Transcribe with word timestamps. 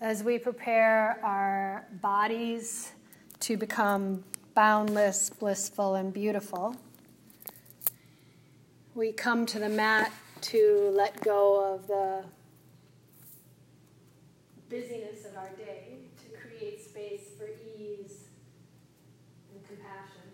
as 0.00 0.24
we 0.24 0.38
prepare 0.38 1.20
our 1.22 1.84
bodies 2.00 2.92
to 3.38 3.56
become 3.58 4.24
boundless, 4.54 5.28
blissful, 5.28 5.94
and 5.94 6.12
beautiful, 6.12 6.74
we 8.94 9.12
come 9.12 9.44
to 9.44 9.58
the 9.58 9.68
mat 9.68 10.10
to 10.40 10.90
let 10.94 11.20
go 11.20 11.74
of 11.74 11.86
the 11.86 12.24
busyness 14.70 15.26
of 15.26 15.36
our 15.36 15.50
day, 15.50 15.98
to 16.16 16.36
create 16.38 16.82
space 16.82 17.28
for 17.36 17.46
ease 17.78 18.24
and 19.52 19.62
compassion 19.66 20.32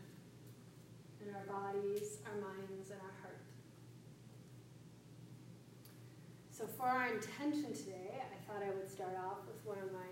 in 1.26 1.34
our 1.34 1.42
bodies, 1.60 2.18
our 2.26 2.40
minds, 2.40 2.90
and 2.90 3.00
our 3.00 3.14
heart. 3.20 3.40
So, 6.52 6.66
for 6.66 6.86
our 6.86 7.08
intention 7.08 7.74
today, 7.74 8.22
I 8.22 8.52
thought 8.52 8.62
I 8.62 8.70
would 8.70 8.90
start 8.90 9.16
off 9.18 9.45
one 9.66 9.82
of 9.82 9.90
my 9.90 10.06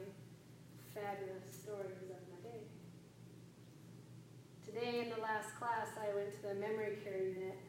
fabulous 0.90 1.46
stories 1.46 2.10
of 2.10 2.18
my 2.26 2.42
day. 2.42 2.66
Today, 4.66 5.06
in 5.06 5.14
the 5.14 5.22
last 5.22 5.54
class, 5.54 5.94
I 5.94 6.10
went 6.10 6.34
to 6.34 6.42
the 6.42 6.54
memory 6.58 6.98
care 7.06 7.22
unit. 7.22 7.62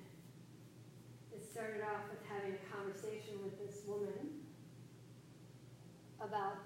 It 1.29 1.45
started 1.45 1.85
off 1.85 2.09
with 2.09 2.25
having 2.25 2.57
a 2.57 2.63
conversation 2.73 3.37
with 3.45 3.53
this 3.61 3.85
woman 3.85 4.41
about 6.17 6.57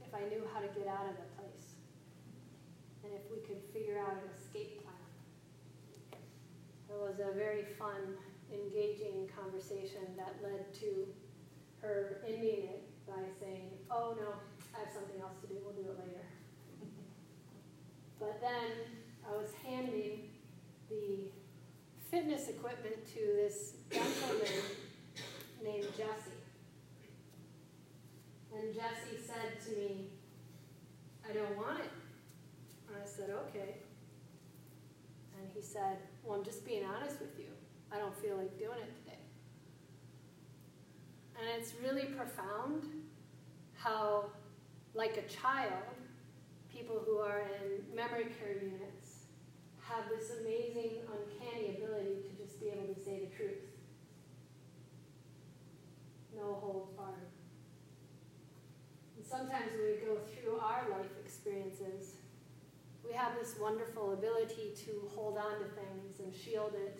if 0.00 0.16
I 0.16 0.24
knew 0.32 0.40
how 0.48 0.64
to 0.64 0.68
get 0.72 0.88
out 0.88 1.12
of 1.12 1.20
the 1.20 1.28
place 1.36 1.76
and 3.04 3.12
if 3.12 3.28
we 3.28 3.44
could 3.44 3.60
figure 3.76 4.00
out 4.00 4.16
an 4.16 4.32
escape 4.32 4.80
plan. 4.80 4.96
It 6.88 6.96
was 6.96 7.20
a 7.20 7.36
very 7.36 7.68
fun, 7.76 8.16
engaging 8.48 9.28
conversation 9.28 10.16
that 10.16 10.40
led 10.40 10.72
to 10.80 11.04
her 11.82 12.24
ending 12.26 12.64
it 12.64 12.87
by 13.08 13.24
saying, 13.40 13.70
Oh 13.90 14.14
no, 14.20 14.36
I 14.76 14.84
have 14.84 14.92
something 14.92 15.20
else 15.20 15.40
to 15.42 15.46
do, 15.48 15.56
we'll 15.64 15.74
do 15.74 15.88
it 15.90 15.98
later. 15.98 16.26
but 18.20 18.40
then 18.40 19.00
I 19.26 19.36
was 19.36 19.48
handing 19.64 20.28
the 20.90 21.32
fitness 22.10 22.48
equipment 22.48 23.06
to 23.14 23.20
this 23.36 23.74
gentleman 23.90 24.62
named 25.62 25.88
Jesse. 25.96 26.38
And 28.54 28.74
Jesse 28.74 29.20
said 29.24 29.60
to 29.66 29.70
me, 29.78 30.06
I 31.28 31.32
don't 31.32 31.56
want 31.56 31.80
it. 31.80 31.90
And 32.88 32.96
I 33.02 33.06
said, 33.06 33.30
okay. 33.30 33.76
And 35.38 35.48
he 35.54 35.62
said, 35.62 35.98
well, 36.24 36.38
I'm 36.38 36.44
just 36.44 36.64
being 36.64 36.84
honest 36.84 37.20
with 37.20 37.38
you. 37.38 37.52
I 37.92 37.98
don't 37.98 38.16
feel 38.16 38.36
like 38.36 38.58
doing 38.58 38.78
it 38.78 39.04
today. 39.04 39.07
And 41.38 41.48
it's 41.56 41.72
really 41.82 42.06
profound 42.06 42.82
how, 43.74 44.26
like 44.94 45.16
a 45.16 45.22
child, 45.32 45.72
people 46.72 47.00
who 47.06 47.18
are 47.18 47.42
in 47.62 47.94
memory 47.94 48.26
care 48.38 48.54
units 48.54 49.26
have 49.80 50.04
this 50.08 50.32
amazing, 50.40 50.98
uncanny 51.06 51.76
ability 51.76 52.16
to 52.22 52.44
just 52.44 52.60
be 52.60 52.68
able 52.68 52.92
to 52.92 53.00
say 53.00 53.20
the 53.20 53.36
truth. 53.36 53.62
No 56.36 56.54
holds 56.60 56.90
barred 56.96 57.14
And 59.16 59.24
sometimes 59.24 59.70
when 59.72 59.86
we 59.86 60.06
go 60.06 60.18
through 60.18 60.58
our 60.58 60.90
life 60.90 61.10
experiences, 61.24 62.14
we 63.06 63.14
have 63.14 63.32
this 63.40 63.54
wonderful 63.60 64.12
ability 64.12 64.74
to 64.84 65.08
hold 65.14 65.38
on 65.38 65.58
to 65.60 65.64
things 65.64 66.20
and 66.20 66.34
shield 66.34 66.74
it 66.74 66.98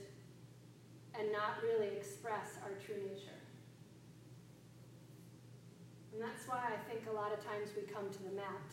and 1.19 1.31
not 1.33 1.63
really 1.63 1.97
express 1.97 2.57
our 2.65 2.71
true 2.85 3.03
nature. 3.05 3.38
And 6.19 6.27
that's 6.27 6.49
why 6.49 6.59
I 6.67 6.91
think 6.91 7.07
a 7.09 7.13
lot 7.13 7.33
of 7.33 7.39
times 7.45 7.71
we 7.77 7.83
come 7.83 8.11
to 8.11 8.23
the 8.25 8.33
mat 8.33 8.73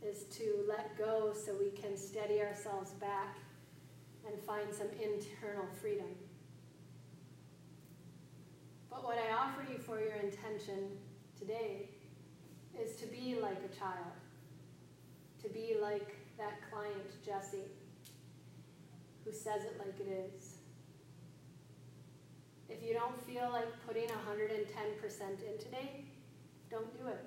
is 0.00 0.24
to 0.38 0.64
let 0.66 0.96
go 0.96 1.34
so 1.34 1.54
we 1.60 1.68
can 1.70 1.94
steady 1.94 2.40
ourselves 2.40 2.92
back 2.92 3.36
and 4.26 4.40
find 4.40 4.72
some 4.72 4.86
internal 4.92 5.66
freedom. 5.78 6.06
But 8.88 9.04
what 9.04 9.18
I 9.18 9.34
offer 9.34 9.62
you 9.70 9.76
for 9.76 10.00
your 10.00 10.14
intention 10.14 10.96
today 11.38 11.90
is 12.82 12.96
to 12.96 13.06
be 13.08 13.36
like 13.38 13.58
a 13.58 13.78
child, 13.78 14.16
to 15.42 15.50
be 15.50 15.76
like 15.82 16.16
that 16.38 16.60
client, 16.72 17.22
Jesse, 17.22 17.68
who 19.26 19.32
says 19.32 19.64
it 19.64 19.76
like 19.78 20.00
it 20.00 20.10
is. 20.10 20.54
If 22.70 22.82
you 22.82 22.94
don't 22.94 23.20
feel 23.26 23.50
like 23.52 23.68
putting 23.86 24.08
110% 24.08 24.08
in 24.48 25.62
today, 25.62 26.06
don't 26.72 26.98
do 26.98 27.06
it. 27.06 27.26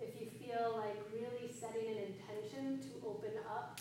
If 0.00 0.20
you 0.20 0.26
feel 0.26 0.74
like 0.76 0.96
really 1.14 1.48
setting 1.52 1.86
an 1.86 1.98
intention 2.10 2.80
to 2.90 3.06
open 3.06 3.30
up 3.48 3.80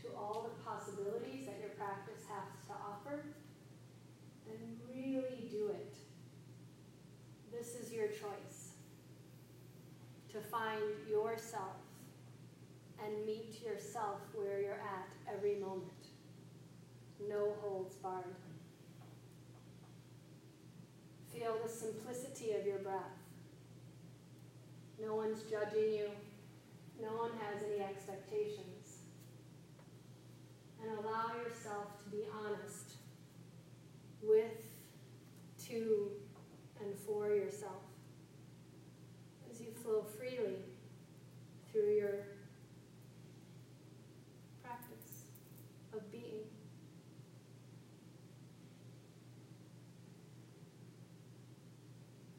to 0.00 0.08
all 0.16 0.48
the 0.48 0.64
possibilities 0.64 1.44
that 1.44 1.58
your 1.60 1.68
practice 1.76 2.24
has 2.30 2.48
to 2.68 2.72
offer, 2.72 3.22
then 4.48 4.78
really 4.88 5.46
do 5.50 5.68
it. 5.68 5.94
This 7.52 7.74
is 7.74 7.92
your 7.92 8.08
choice 8.08 8.70
to 10.32 10.40
find 10.40 10.80
yourself 11.06 11.76
and 13.04 13.26
meet 13.26 13.60
yourself 13.62 14.20
where 14.34 14.62
you're 14.62 14.72
at 14.80 15.08
every 15.30 15.56
moment. 15.56 15.90
No 17.28 17.52
holds 17.60 17.96
barred. 17.96 18.24
Feel 21.30 21.56
the 21.62 21.68
simplicity 21.68 22.52
of 22.52 22.66
your 22.66 22.78
breath. 22.78 23.19
No 25.02 25.14
one's 25.14 25.42
judging 25.42 25.92
you. 25.92 26.10
No 27.00 27.08
one 27.16 27.30
has 27.40 27.62
any 27.62 27.82
expectations. 27.82 28.98
And 30.82 30.98
allow 30.98 31.32
yourself 31.42 32.02
to 32.04 32.10
be 32.10 32.24
honest 32.44 32.96
with, 34.22 34.64
to, 35.66 36.10
and 36.80 36.94
for 37.06 37.28
yourself 37.34 37.80
flow 39.82 40.04
freely 40.18 40.56
through 41.70 41.94
your 41.96 42.26
practice 44.62 45.24
of 45.92 46.12
being. 46.12 46.44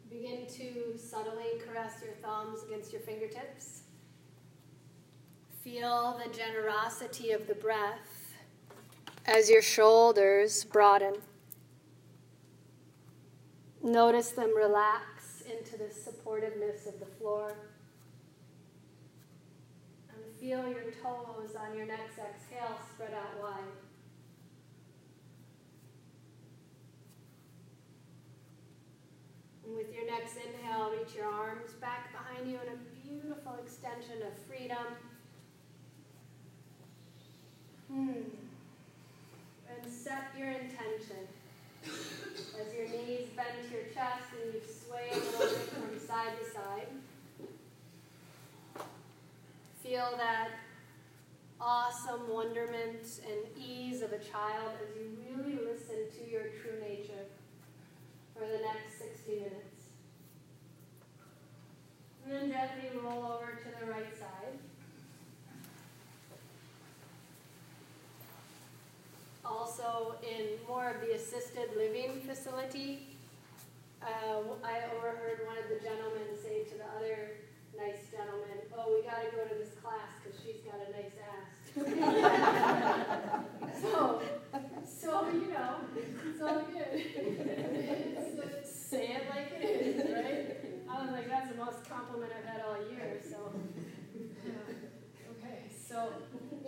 Begin 0.10 0.46
to 0.48 0.98
subtly 1.12 1.60
caress 1.66 1.96
your 2.02 2.14
thumbs 2.24 2.64
against 2.64 2.94
your 2.94 3.02
fingertips. 3.02 3.82
Feel 5.62 6.20
the 6.24 6.34
generosity 6.34 7.32
of 7.32 7.48
the 7.48 7.56
breath 7.56 8.34
as 9.26 9.50
your 9.50 9.62
shoulders 9.62 10.64
broaden. 10.64 11.16
Notice 13.84 14.30
them 14.32 14.56
relax 14.56 15.44
into 15.46 15.78
the 15.78 15.92
supportiveness 15.94 16.88
of 16.88 16.98
the 17.00 17.06
floor. 17.06 17.58
And 20.10 20.36
feel 20.40 20.66
your 20.70 20.92
toes 21.04 21.56
on 21.60 21.76
your 21.76 21.88
next 21.88 22.20
exhale 22.20 22.78
spread 22.94 23.14
out 23.14 23.42
wide. 23.42 23.60
And 29.66 29.76
with 29.76 29.94
your 29.94 30.06
next 30.06 30.36
inhale, 30.36 30.61
your 31.16 31.26
arms 31.26 31.72
back 31.80 32.12
behind 32.12 32.50
you 32.50 32.58
in 32.66 32.74
a 32.74 33.08
beautiful 33.08 33.58
extension 33.64 34.22
of 34.26 34.34
freedom. 34.48 34.86
Hmm. 37.92 38.30
And 39.70 39.92
set 39.92 40.32
your 40.38 40.50
intention. 40.50 41.28
As 41.84 42.74
your 42.74 42.88
knees 42.88 43.30
bend 43.36 43.68
to 43.68 43.74
your 43.74 43.86
chest 43.94 44.28
and 44.44 44.54
you 44.54 44.62
sway 44.62 45.10
a 45.12 45.16
little 45.16 45.40
bit 45.40 45.70
from 45.70 46.00
side 46.00 46.34
to 46.40 46.52
side. 46.52 46.88
Feel 49.84 50.14
that 50.18 50.50
awesome 51.59 52.30
wonderment 52.30 53.06
and 53.28 53.64
ease 53.64 54.02
of 54.02 54.12
a 54.14 54.20
child 54.20 54.72
as 54.82 54.96
you 54.96 55.12
really 55.30 55.59
listen 55.64 55.97
to 56.18 56.32
your 56.32 56.44
true 56.62 56.80
nature 56.82 57.26
for 58.34 58.46
the 58.47 58.59
next 58.64 58.97
60 59.00 59.32
minutes. 59.32 59.60
And 62.32 62.50
then 62.50 62.52
gently 62.52 62.98
roll 63.04 63.26
over 63.26 63.60
to 63.60 63.86
the 63.86 63.92
right 63.92 64.18
side. 64.18 64.58
also 69.44 70.16
in 70.24 70.48
more 70.68 70.90
of 70.90 71.02
the 71.02 71.14
assisted 71.14 71.70
living 71.76 72.22
facility. 72.26 73.08
Uh, 74.02 74.42
I 74.64 74.80
overheard 74.96 75.46
one 75.46 75.58
of 75.58 75.68
the 75.68 75.80
gentlemen 75.84 76.24
say 76.42 76.64
to 76.64 76.78
the 76.78 76.86
other 76.98 77.32
nice 77.78 78.10
gentleman, 78.10 78.62
oh, 78.78 78.96
we 78.96 79.04
got 79.04 79.22
to 79.24 79.32
go 79.36 79.44
to 79.44 79.56
this 79.56 79.74
class 79.84 80.08
because 80.24 80.40
she's 80.42 80.62
got 80.62 80.80
a 80.80 80.92
nice 80.92 81.18
ass. 81.28 81.50
so, 83.82 84.22
so, 84.86 85.28
you 85.34 85.50
know, 85.52 85.76
it's 86.30 86.42
all 86.42 86.62
good. 86.62 87.04
say 88.64 89.08
it 89.16 89.24
like 89.30 89.52
it 89.62 89.66
is, 89.82 89.98
right? 90.12 90.60
Like 91.09 91.28
that's 91.28 91.50
the 91.50 91.58
most 91.58 91.90
compliment 91.90 92.32
I've 92.38 92.46
had 92.46 92.62
all 92.62 92.78
year. 92.92 93.20
So, 93.28 93.52
yeah. 94.46 94.52
okay. 95.32 95.66
So, 95.74 96.14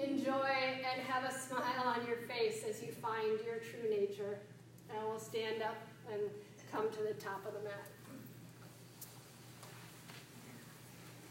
enjoy 0.01 0.49
and 0.81 1.01
have 1.07 1.23
a 1.23 1.31
smile 1.31 1.85
on 1.85 2.07
your 2.07 2.17
face 2.17 2.63
as 2.67 2.81
you 2.81 2.91
find 2.93 3.39
your 3.45 3.57
true 3.57 3.89
nature. 3.89 4.39
And 4.89 4.99
we'll 5.07 5.19
stand 5.19 5.61
up 5.61 5.77
and 6.11 6.21
come 6.71 6.89
to 6.89 7.03
the 7.03 7.13
top 7.13 7.45
of 7.45 7.53
the 7.53 7.61
mat. 7.61 7.87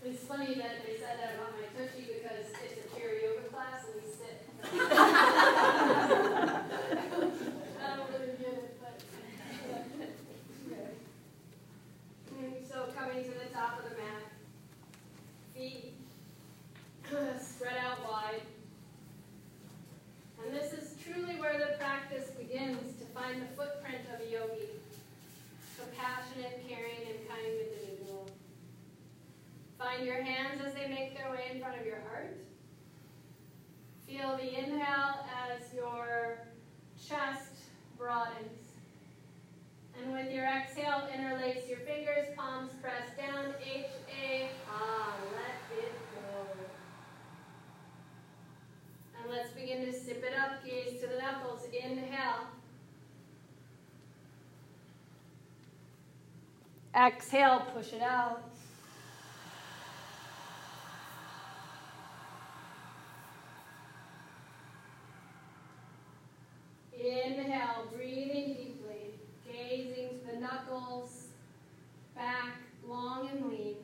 It's 0.04 0.24
funny 0.24 0.54
that 0.54 0.84
they 0.84 0.96
said 0.96 1.18
that 1.20 1.34
about 1.36 1.54
my 1.54 1.66
tushy 1.78 2.06
because 2.14 2.46
it's 2.50 2.86
a 2.86 2.88
pure 2.96 3.14
yoga 3.20 3.48
class 3.50 3.86
and 3.86 3.94
we 4.02 4.06
sit. 4.10 4.46
So 12.72 12.88
coming 12.96 13.22
to 13.22 13.30
the 13.30 13.52
top 13.52 13.78
of 13.78 13.84
the 13.84 13.96
mat, 13.96 14.32
feet 15.54 15.92
spread 17.38 17.76
out 17.76 17.98
wide. 18.10 18.40
And 20.42 20.56
this 20.56 20.72
is 20.72 20.96
truly 21.04 21.38
where 21.38 21.58
the 21.58 21.76
practice 21.78 22.30
begins 22.30 22.98
to 22.98 23.04
find 23.12 23.42
the 23.42 23.46
footprint 23.54 24.00
of 24.14 24.26
a 24.26 24.30
yogi, 24.30 24.70
compassionate, 25.78 26.66
caring, 26.66 26.96
and 27.10 27.28
kind 27.28 27.42
individual. 27.44 28.30
Find 29.78 30.06
your 30.06 30.22
hands 30.22 30.62
as 30.64 30.72
they 30.72 30.88
make 30.88 31.14
their 31.14 31.30
way 31.30 31.50
in 31.52 31.60
front 31.60 31.78
of 31.78 31.84
your 31.84 32.00
heart. 32.08 32.38
Feel 34.08 34.38
the 34.38 34.58
inhale 34.58 35.26
as 35.46 35.74
your 35.74 36.46
chest 37.06 37.52
broadens. 37.98 38.61
And 40.00 40.12
with 40.12 40.32
your 40.32 40.44
exhale, 40.44 41.08
interlace 41.14 41.68
your 41.68 41.78
fingers, 41.80 42.28
palms 42.36 42.72
press 42.80 43.08
down, 43.16 43.54
H, 43.62 43.86
A, 44.22 44.50
ah, 44.68 45.14
let 45.32 45.78
it 45.78 45.92
go. 46.14 46.46
And 49.20 49.30
let's 49.30 49.50
begin 49.52 49.84
to 49.86 49.92
sip 49.92 50.24
it 50.24 50.32
up, 50.38 50.64
gaze 50.64 51.00
to 51.00 51.06
the 51.06 51.18
knuckles, 51.18 51.66
inhale. 51.72 52.46
Exhale, 56.94 57.60
push 57.74 57.92
it 57.92 58.02
out. 58.02 58.42
Inhale, 66.92 67.86
breathing 67.96 68.56
the 68.56 68.71
knuckles, 70.42 71.28
back, 72.16 72.56
long 72.86 73.28
and 73.30 73.48
lean. 73.48 73.76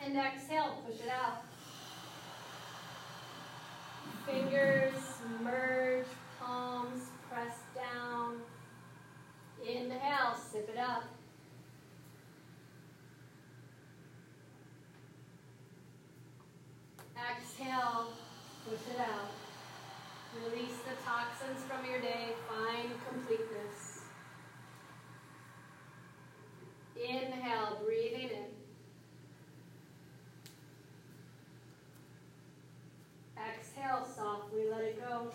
And 0.00 0.16
exhale, 0.16 0.82
push 0.84 0.96
it 0.96 1.08
out. 1.08 1.44
Fingers 4.26 4.94
merge, 5.42 6.06
palms 6.40 7.04
press 7.30 7.58
down. 7.74 8.38
Inhale, 9.64 10.34
sip 10.34 10.68
it 10.68 10.78
up. 10.78 11.04
Exhale, 17.16 18.08
push 18.68 18.80
it 18.92 19.00
out. 19.00 19.30
Release 20.44 20.78
the 20.78 21.00
toxins 21.04 21.62
from 21.68 21.88
your 21.88 22.00
day. 22.00 22.30
Find 22.48 22.90
completeness. 23.08 23.91
Inhale, 27.02 27.80
breathing 27.84 28.30
in. 28.30 28.44
Exhale, 33.36 34.06
softly 34.06 34.62
let 34.70 34.82
it 34.82 35.00
go. 35.00 35.32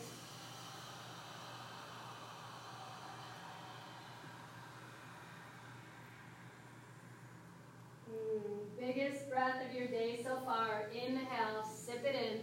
Mm, 8.10 8.80
biggest 8.80 9.30
breath 9.30 9.62
of 9.68 9.76
your 9.76 9.88
day 9.88 10.22
so 10.24 10.38
far. 10.46 10.90
Inhale, 10.94 11.68
sip 11.70 12.06
it 12.06 12.16
in. 12.16 12.40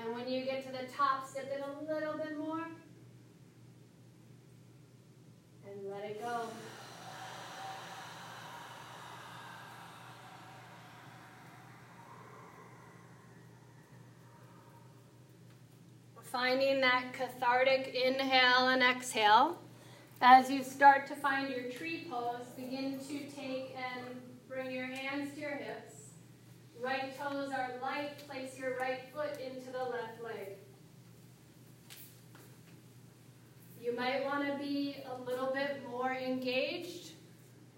And 0.00 0.14
when 0.14 0.28
you 0.28 0.44
get 0.44 0.66
to 0.66 0.72
the 0.72 0.90
top, 0.92 1.28
sip 1.28 1.52
it 1.52 1.62
a 1.62 1.92
little 1.92 2.14
bit 2.14 2.36
more. 2.38 2.66
And 5.68 5.90
let 5.90 6.04
it 6.10 6.20
go. 6.20 6.48
Finding 16.30 16.80
that 16.80 17.12
cathartic 17.12 17.92
inhale 17.92 18.68
and 18.68 18.84
exhale. 18.84 19.58
As 20.20 20.48
you 20.48 20.62
start 20.62 21.08
to 21.08 21.16
find 21.16 21.50
your 21.50 21.70
tree 21.72 22.06
pose, 22.08 22.46
begin 22.56 23.00
to 23.00 23.18
take 23.34 23.74
and 23.76 24.06
bring 24.48 24.70
your 24.70 24.86
hands 24.86 25.34
to 25.34 25.40
your 25.40 25.56
hips. 25.56 26.10
Right 26.80 27.18
toes 27.18 27.50
are 27.50 27.72
light. 27.82 28.26
Place 28.28 28.56
your 28.56 28.78
right 28.78 29.00
foot 29.12 29.40
into 29.40 29.72
the 29.72 29.82
left 29.82 30.22
leg. 30.22 30.56
You 33.82 33.96
might 33.96 34.24
want 34.24 34.46
to 34.46 34.56
be 34.56 34.98
a 35.10 35.20
little 35.28 35.50
bit 35.52 35.82
more 35.90 36.12
engaged, 36.12 37.12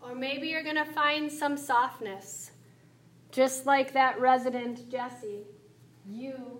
or 0.02 0.14
maybe 0.14 0.48
you're 0.48 0.62
going 0.62 0.76
to 0.76 0.84
find 0.84 1.32
some 1.32 1.56
softness. 1.56 2.50
Just 3.30 3.64
like 3.64 3.94
that 3.94 4.20
resident 4.20 4.90
Jesse, 4.90 5.46
you 6.06 6.58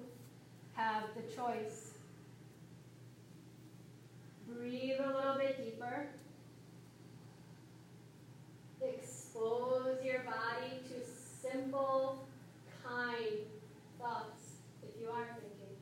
have 0.75 1.05
the 1.15 1.23
choice. 1.35 1.82
Breathe 4.63 5.01
a 5.01 5.07
little 5.09 5.35
bit 5.39 5.59
deeper. 5.59 6.07
Expose 8.81 9.99
your 10.05 10.21
body 10.21 10.79
to 10.87 11.05
simple 11.05 12.25
kind 12.87 13.39
thoughts 13.99 14.61
if 14.85 15.01
you 15.01 15.09
are 15.09 15.27
thinking. 15.35 15.77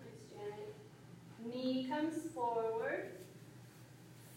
Thanks, 0.00 0.24
Janet. 0.34 0.74
Knee 1.46 1.86
comes 1.88 2.16
forward, 2.34 3.12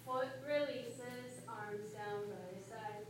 foot 0.06 0.28
releases, 0.48 1.42
arms 1.50 1.90
down 1.94 2.28
by 2.30 2.46
the 2.54 2.62
sides. 2.70 3.10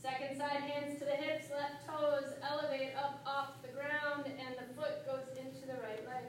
Second 0.00 0.38
side, 0.38 0.60
hands 0.60 0.98
to 0.98 1.04
the 1.04 1.10
hips, 1.10 1.46
left 1.50 1.86
toes 1.86 2.32
elevate 2.42 2.92
up 2.96 3.20
off 3.26 3.60
the 3.62 3.68
ground, 3.68 4.24
and 4.26 4.54
the 4.56 4.74
foot 4.74 5.04
goes 5.04 5.36
into 5.36 5.66
the 5.66 5.74
right 5.82 6.06
leg. 6.06 6.24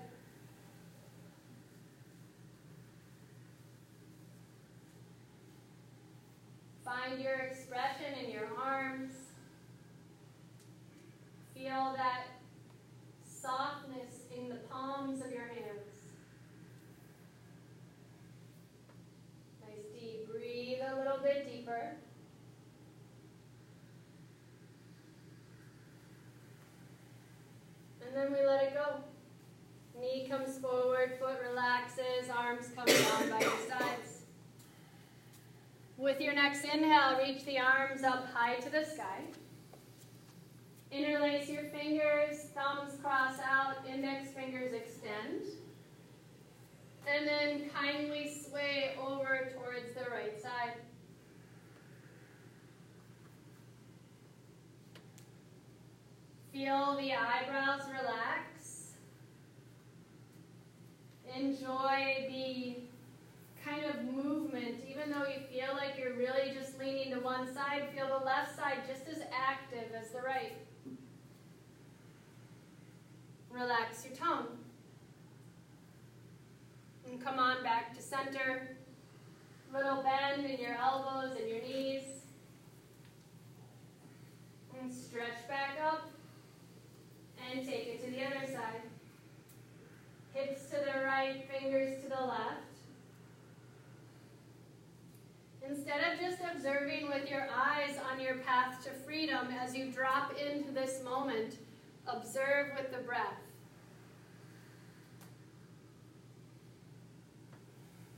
Find 7.10 7.24
your 7.24 7.40
expression 7.40 8.24
in 8.24 8.32
your 8.32 8.48
arms. 8.62 9.12
Feel 11.56 11.96
that 11.98 12.28
softness 13.26 14.26
in 14.36 14.50
the 14.50 14.58
palms 14.70 15.24
of 15.26 15.32
your 15.32 15.48
hands. 15.48 15.90
Nice 19.62 19.86
deep. 20.00 20.30
Breathe 20.30 20.80
a 20.88 20.98
little 20.98 21.18
bit 21.24 21.52
deeper. 21.52 21.96
And 28.06 28.16
then 28.16 28.32
we 28.32 28.46
let 28.46 28.64
it 28.64 28.74
go. 28.76 28.98
Knee 30.00 30.28
comes 30.30 30.60
forward, 30.60 31.18
foot 31.20 31.40
relaxes, 31.50 32.30
arms 32.36 32.68
come 32.76 32.86
down 32.86 33.30
by 33.32 33.40
your 33.40 33.58
sides. 33.68 34.09
With 36.00 36.22
your 36.22 36.34
next 36.34 36.64
inhale, 36.64 37.18
reach 37.18 37.44
the 37.44 37.60
arms 37.60 38.04
up 38.04 38.26
high 38.34 38.56
to 38.56 38.70
the 38.70 38.86
sky. 38.86 39.20
Interlace 40.94 41.50
your 41.50 41.66
fingers, 41.66 42.46
thumbs 42.56 42.94
cross 43.04 43.38
out, 43.46 43.86
index 43.86 44.32
fingers 44.32 44.74
extend. 44.74 45.42
And 47.06 47.28
then 47.28 47.70
kindly 47.72 48.32
sway 48.32 48.96
over 48.98 49.52
towards 49.54 49.94
the 49.94 50.10
right 50.10 50.42
side. 50.42 50.76
Feel 56.54 56.96
the 56.96 57.12
eyebrows 57.12 57.82
relax. 57.92 58.94
Enjoy 61.36 62.26
the 62.30 62.89
kind 63.70 63.86
of 63.86 64.04
movement, 64.04 64.84
even 64.90 65.10
though 65.12 65.26
you 65.26 65.40
feel 65.52 65.76
like 65.76 65.98
you're 65.98 66.16
really 66.16 66.54
just 66.54 66.80
leaning 66.80 67.14
to 67.14 67.20
one 67.20 67.54
side, 67.54 67.84
feel 67.96 68.08
the 68.08 68.26
left 68.26 68.56
side 68.56 68.80
just 68.88 69.08
as 69.08 69.24
active 69.34 69.94
as 69.94 70.10
the 70.12 70.22
right. 70.22 70.54
Relax 73.52 74.06
your 74.06 74.16
tongue. 74.16 74.48
And 77.10 77.24
come 77.24 77.40
on 77.40 77.64
back 77.64 77.96
to 77.96 78.02
center. 78.02 78.78
Little 79.74 80.04
bend 80.04 80.46
in 80.46 80.60
your 80.60 80.76
elbows 80.76 81.36
and 81.40 81.50
your 81.50 81.62
knees. 81.62 82.04
And 84.80 84.92
stretch 84.92 85.48
back 85.48 85.78
up. 85.84 86.10
And 87.52 87.66
take 87.66 87.88
it 87.88 88.06
to 88.06 88.12
the 88.12 88.24
other 88.24 88.46
side. 88.52 88.82
Hips 90.34 90.70
to 90.70 90.78
the 90.78 91.04
right, 91.04 91.44
fingers 91.50 92.02
to 92.04 92.10
the 92.10 92.24
left. 92.24 92.69
Instead 95.70 96.00
of 96.12 96.20
just 96.20 96.40
observing 96.52 97.08
with 97.08 97.30
your 97.30 97.48
eyes 97.54 97.96
on 98.12 98.20
your 98.20 98.36
path 98.38 98.84
to 98.84 98.90
freedom 98.90 99.48
as 99.62 99.76
you 99.76 99.92
drop 99.92 100.34
into 100.36 100.72
this 100.72 101.04
moment, 101.04 101.58
observe 102.08 102.72
with 102.76 102.92
the 102.92 102.98
breath. 103.04 103.38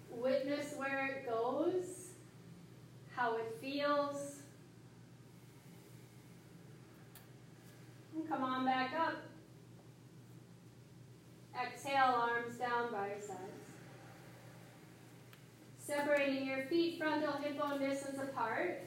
Witness 0.09 0.75
where 0.77 1.07
it 1.07 1.29
goes, 1.29 2.11
how 3.15 3.35
it 3.35 3.57
feels. 3.59 4.37
And 8.15 8.29
come 8.29 8.43
on 8.43 8.65
back 8.65 8.93
up. 8.97 9.15
Exhale, 11.61 12.15
arms 12.15 12.57
down 12.57 12.91
by 12.91 13.07
your 13.07 13.19
sides. 13.19 13.60
Separating 15.85 16.45
your 16.45 16.63
feet 16.65 16.97
frontal 16.99 17.33
hip 17.33 17.59
bone 17.59 17.79
distance 17.79 18.17
apart. 18.17 18.83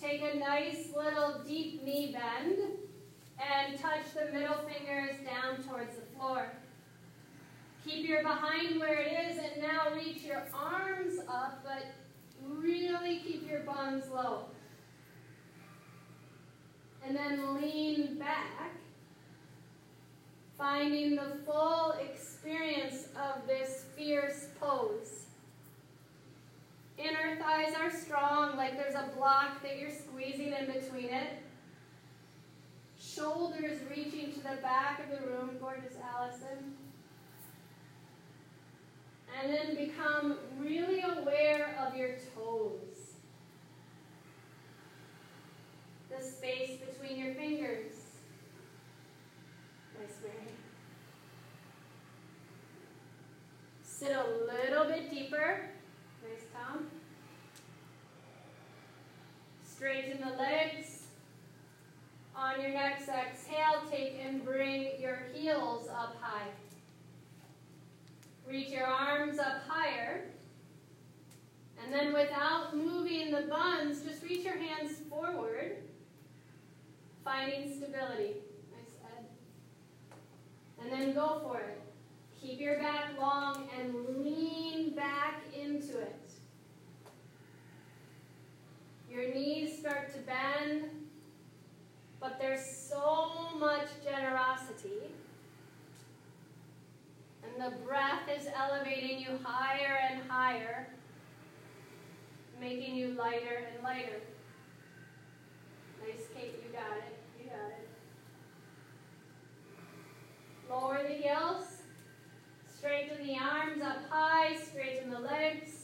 Take 0.00 0.22
a 0.22 0.38
nice 0.38 0.88
little 0.96 1.42
deep 1.46 1.84
knee 1.84 2.12
bend 2.12 2.58
and 3.38 3.78
touch 3.78 4.02
the 4.14 4.32
middle 4.32 4.56
fingers 4.66 5.16
down 5.24 5.62
towards 5.62 5.96
the 5.96 6.02
floor. 6.16 6.52
Keep 7.84 8.08
your 8.08 8.22
behind 8.22 8.78
where 8.78 9.00
it 9.00 9.12
is 9.28 9.38
and 9.38 9.62
now 9.62 9.92
reach 9.94 10.22
your 10.22 10.44
arms 10.54 11.18
up, 11.28 11.64
but 11.64 11.86
really 12.48 13.18
keep 13.18 13.48
your 13.48 13.60
buns 13.60 14.08
low. 14.08 14.46
And 17.04 17.16
then 17.16 17.60
lean 17.60 18.18
back, 18.18 18.72
finding 20.56 21.16
the 21.16 21.38
full 21.44 21.92
experience 22.00 23.08
of 23.16 23.46
this 23.48 23.84
fierce 23.96 24.46
pose. 24.60 25.21
Inner 27.02 27.36
thighs 27.36 27.74
are 27.74 27.90
strong, 27.90 28.56
like 28.56 28.76
there's 28.76 28.94
a 28.94 29.10
block 29.16 29.62
that 29.62 29.78
you're 29.78 29.90
squeezing 29.90 30.52
in 30.52 30.66
between 30.66 31.10
it. 31.10 31.42
Shoulders 33.00 33.78
reaching 33.90 34.32
to 34.32 34.38
the 34.38 34.56
back 34.62 35.02
of 35.02 35.10
the 35.10 35.26
room, 35.26 35.56
gorgeous 35.60 35.94
Allison 36.14 36.76
and 39.40 39.52
then 39.52 39.76
become 39.76 40.38
really 40.58 41.02
aware 41.02 41.74
of 41.80 41.96
your 41.96 42.16
toes. 42.34 43.16
The 46.10 46.22
space 46.22 46.78
between 46.78 47.18
your 47.18 47.34
fingers. 47.34 47.92
Nice, 49.98 50.16
Mary. 50.22 50.52
Sit 53.82 54.12
a 54.12 54.24
little 54.46 54.84
bit 54.84 55.10
deeper. 55.10 55.70
Nice, 56.22 56.44
Tom. 56.52 56.86
Straighten 59.82 60.20
the 60.20 60.36
legs. 60.36 61.06
On 62.36 62.60
your 62.60 62.70
next 62.70 63.08
exhale, 63.08 63.82
take 63.90 64.16
and 64.24 64.44
bring 64.44 64.90
your 65.00 65.24
heels 65.34 65.88
up 65.88 66.14
high. 66.20 66.46
Reach 68.48 68.68
your 68.68 68.86
arms 68.86 69.40
up 69.40 69.62
higher. 69.66 70.26
And 71.82 71.92
then 71.92 72.12
without 72.12 72.76
moving 72.76 73.32
the 73.32 73.42
buns, 73.50 74.02
just 74.02 74.22
reach 74.22 74.44
your 74.44 74.56
hands 74.56 74.98
forward, 75.10 75.78
finding 77.24 77.76
stability. 77.76 78.34
Nice, 78.70 78.94
Ed. 79.02 79.24
And 80.80 80.92
then 80.92 81.12
go 81.12 81.40
for 81.42 81.58
it. 81.58 81.82
Keep 82.40 82.60
your 82.60 82.78
back 82.78 83.18
long 83.20 83.68
and 83.76 84.24
lean 84.24 84.94
back 84.94 85.42
into 85.60 85.98
it. 85.98 86.21
Your 89.12 89.34
knees 89.34 89.78
start 89.78 90.12
to 90.14 90.20
bend, 90.20 90.84
but 92.18 92.38
there's 92.40 92.64
so 92.64 93.30
much 93.58 93.88
generosity 94.02 95.12
and 97.44 97.62
the 97.62 97.76
breath 97.84 98.28
is 98.34 98.46
elevating 98.54 99.18
you 99.18 99.38
higher 99.42 99.98
and 100.10 100.22
higher, 100.30 100.88
making 102.60 102.94
you 102.94 103.08
lighter 103.08 103.68
and 103.72 103.82
lighter. 103.82 104.20
Nice, 106.00 106.26
Kate, 106.34 106.54
you 106.64 106.72
got 106.72 106.96
it. 106.96 107.18
You 107.38 107.50
got 107.50 107.70
it. 107.70 107.88
Lower 110.70 111.02
the 111.02 111.14
heels. 111.14 111.82
Straighten 112.76 113.26
the 113.26 113.36
arms 113.36 113.82
up 113.82 113.98
high. 114.08 114.56
Straighten 114.56 115.10
the 115.10 115.20
legs. 115.20 115.81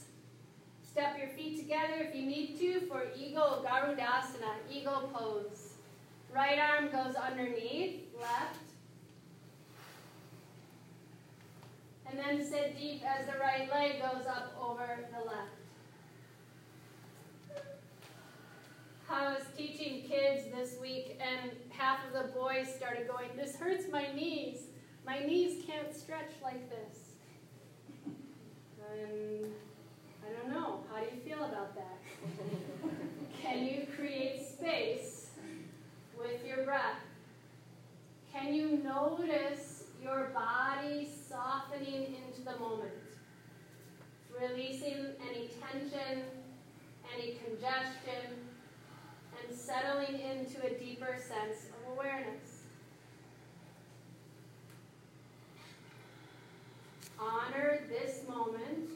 Step 0.91 1.17
your 1.17 1.27
feet 1.29 1.59
together 1.59 1.95
if 1.99 2.15
you 2.15 2.25
need 2.25 2.57
to 2.59 2.81
for 2.87 3.07
Eagle 3.17 3.65
Garudasana, 3.67 4.55
Eagle 4.71 5.09
pose. 5.13 5.73
Right 6.33 6.59
arm 6.59 6.89
goes 6.91 7.15
underneath, 7.15 8.01
left. 8.19 8.57
And 12.09 12.17
then 12.17 12.43
sit 12.43 12.77
deep 12.77 13.03
as 13.05 13.27
the 13.27 13.39
right 13.39 13.69
leg 13.71 14.01
goes 14.01 14.25
up 14.25 14.55
over 14.59 15.07
the 15.11 15.25
left. 15.25 15.59
I 19.11 19.33
was 19.33 19.43
teaching 19.57 20.03
kids 20.07 20.45
this 20.53 20.79
week, 20.79 21.19
and 21.19 21.51
half 21.69 21.99
of 22.05 22.13
the 22.13 22.31
boys 22.31 22.67
started 22.75 23.07
going, 23.07 23.29
This 23.35 23.55
hurts 23.55 23.85
my 23.91 24.11
knees. 24.13 24.67
My 25.05 25.19
knees 25.19 25.63
can't 25.65 25.93
stretch 25.95 26.31
like 26.43 26.69
this. 26.69 26.99
And 28.05 29.45
um, 29.45 29.51
I 30.23 30.39
don't 30.39 30.53
know. 30.53 30.81
How 30.91 30.99
do 30.99 31.05
you 31.05 31.21
feel 31.21 31.43
about 31.43 31.75
that? 31.75 31.97
Can 33.41 33.65
you 33.65 33.87
create 33.95 34.45
space 34.45 35.31
with 36.17 36.45
your 36.45 36.63
breath? 36.65 37.01
Can 38.31 38.53
you 38.53 38.77
notice 38.83 39.85
your 40.03 40.31
body 40.33 41.09
softening 41.27 42.15
into 42.15 42.41
the 42.43 42.57
moment, 42.59 42.93
releasing 44.39 45.07
any 45.29 45.49
tension, 45.59 46.23
any 47.15 47.37
congestion, 47.43 48.37
and 49.47 49.57
settling 49.57 50.19
into 50.19 50.65
a 50.65 50.77
deeper 50.77 51.15
sense 51.17 51.67
of 51.69 51.93
awareness. 51.93 52.63
Honor 57.19 57.81
this 58.51 58.59
moment. 58.59 58.89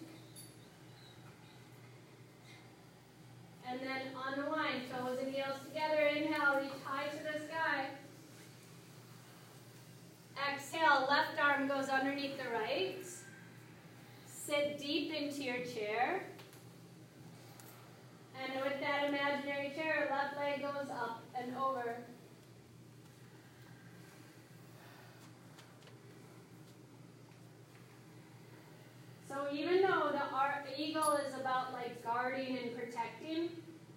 And 3.69 3.79
then 3.79 4.01
unwind, 4.27 4.83
toes 4.91 5.17
and 5.21 5.33
heels 5.33 5.57
together. 5.67 6.01
Inhale, 6.01 6.61
reach 6.61 6.71
high 6.83 7.07
to 7.07 7.17
the 7.17 7.45
sky. 7.45 7.87
Exhale, 10.53 11.07
left 11.09 11.39
arm 11.41 11.67
goes 11.67 11.89
underneath 11.89 12.37
the 12.37 12.49
right. 12.51 12.99
Sit 14.27 14.77
deep 14.77 15.13
into 15.13 15.43
your 15.43 15.63
chair. 15.65 16.23
And 18.43 18.61
with 18.61 18.79
that 18.81 19.07
imaginary 19.07 19.71
chair, 19.75 20.09
left 20.11 20.37
leg 20.37 20.61
goes 20.61 20.89
up 20.91 21.23
and 21.39 21.55
over. 21.55 21.97
So 29.27 29.47
even 29.51 29.81
though 29.81 30.11
the 30.11 30.23
eagle 30.81 31.17
is 31.27 31.33
about 31.35 31.73
like 31.73 32.03
guarding 32.03 32.57
and 32.57 32.75
protecting, 32.75 33.49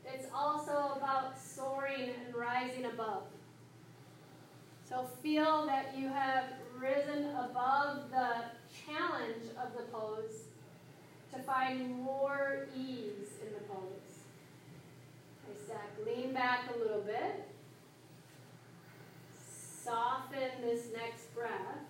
it's 0.04 0.26
also 0.46 0.92
about 0.96 1.36
soaring 1.38 2.10
and 2.24 2.34
rising 2.34 2.84
above. 2.84 3.24
So 4.88 5.08
feel 5.22 5.66
that 5.66 5.94
you 5.96 6.08
have 6.08 6.44
risen 6.78 7.30
above 7.30 8.10
the 8.10 8.44
challenge 8.86 9.50
of 9.60 9.76
the 9.76 9.82
pose 9.90 10.44
to 11.34 11.42
find 11.42 12.00
more 12.00 12.68
ease 12.76 13.32
in 13.42 13.52
the 13.54 13.64
pose. 13.68 14.20
Nice 15.48 15.64
stack. 15.66 15.90
Lean 16.06 16.32
back 16.32 16.70
a 16.74 16.78
little 16.78 17.00
bit. 17.00 17.48
Soften 19.82 20.62
this 20.62 20.86
next 20.94 21.34
breath. 21.34 21.85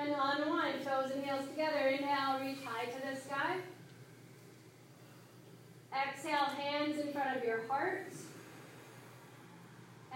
And 0.00 0.14
unwind, 0.18 0.82
toes 0.82 1.10
and 1.14 1.22
heels 1.22 1.46
together. 1.46 1.88
Inhale, 1.88 2.40
reach 2.40 2.64
high 2.64 2.86
to 2.86 2.98
the 3.06 3.20
sky. 3.20 3.56
Exhale, 5.92 6.46
hands 6.56 6.98
in 6.98 7.12
front 7.12 7.36
of 7.36 7.44
your 7.44 7.66
heart. 7.68 8.10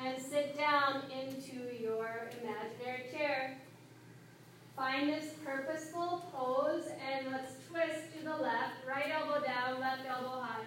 And 0.03 0.21
sit 0.21 0.57
down 0.57 1.03
into 1.11 1.76
your 1.79 2.31
imaginary 2.43 3.11
chair. 3.12 3.59
Find 4.75 5.11
this 5.11 5.35
purposeful 5.45 6.33
pose 6.35 6.87
and 6.87 7.31
let's 7.31 7.53
twist 7.69 8.17
to 8.17 8.25
the 8.25 8.37
left. 8.37 8.87
Right 8.88 9.12
elbow 9.14 9.45
down, 9.45 9.81
left 9.81 10.03
elbow 10.09 10.41
high. 10.41 10.64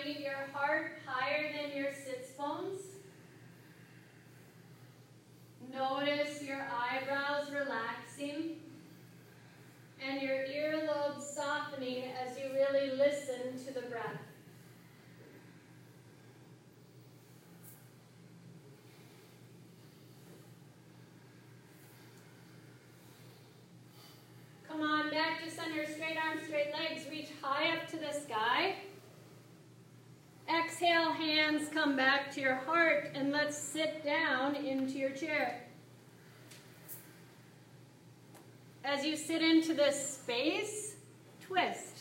your 0.19 0.47
heart 0.53 0.93
higher 1.05 1.51
than 1.53 1.77
your 1.77 1.93
sits 1.93 2.31
bones. 2.31 2.81
Notice 5.73 6.43
your 6.43 6.67
eyebrows 6.69 7.51
relaxing 7.51 8.57
and 10.05 10.21
your 10.21 10.45
earlobes 10.45 11.21
softening 11.21 12.05
as 12.25 12.37
you 12.37 12.51
really 12.53 12.91
listen 12.97 13.63
to 13.65 13.73
the 13.73 13.87
breath. 13.87 14.19
Come 24.67 24.81
on, 24.81 25.09
back 25.11 25.43
to 25.43 25.51
center, 25.51 25.85
straight 25.85 26.17
arms, 26.17 26.43
straight 26.47 26.73
legs. 26.73 27.05
Reach 27.09 27.27
high 27.41 27.77
up 27.77 27.87
to 27.89 27.97
the 27.97 28.11
sky. 28.11 28.75
Exhale, 30.49 31.11
hands 31.11 31.69
come 31.73 31.95
back 31.95 32.30
your 32.41 32.55
heart, 32.55 33.11
and 33.13 33.31
let's 33.31 33.55
sit 33.55 34.03
down 34.03 34.55
into 34.55 34.97
your 34.97 35.11
chair. 35.11 35.61
As 38.83 39.05
you 39.05 39.15
sit 39.15 39.43
into 39.43 39.75
this 39.75 40.15
space, 40.15 40.95
twist, 41.39 41.99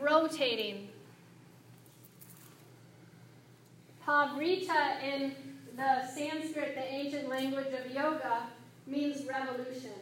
rotating. 0.00 0.88
Pavrita 4.06 5.02
in 5.02 5.34
the 5.76 6.06
Sanskrit, 6.06 6.76
the 6.76 6.84
ancient 6.84 7.28
language 7.28 7.72
of 7.72 7.92
yoga, 7.92 8.46
means 8.86 9.26
revolution, 9.26 9.92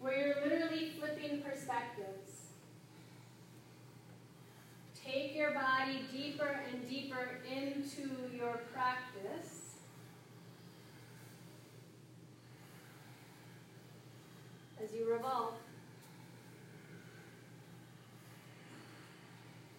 where 0.00 0.26
you're 0.26 0.44
literally 0.44 0.90
flipping 0.98 1.42
perspectives. 1.42 2.29
Take 5.04 5.34
your 5.36 5.52
body 5.52 6.02
deeper 6.12 6.60
and 6.70 6.88
deeper 6.88 7.38
into 7.50 8.10
your 8.36 8.60
practice. 8.72 9.60
as 14.82 14.94
you 14.94 15.10
revolve. 15.10 15.54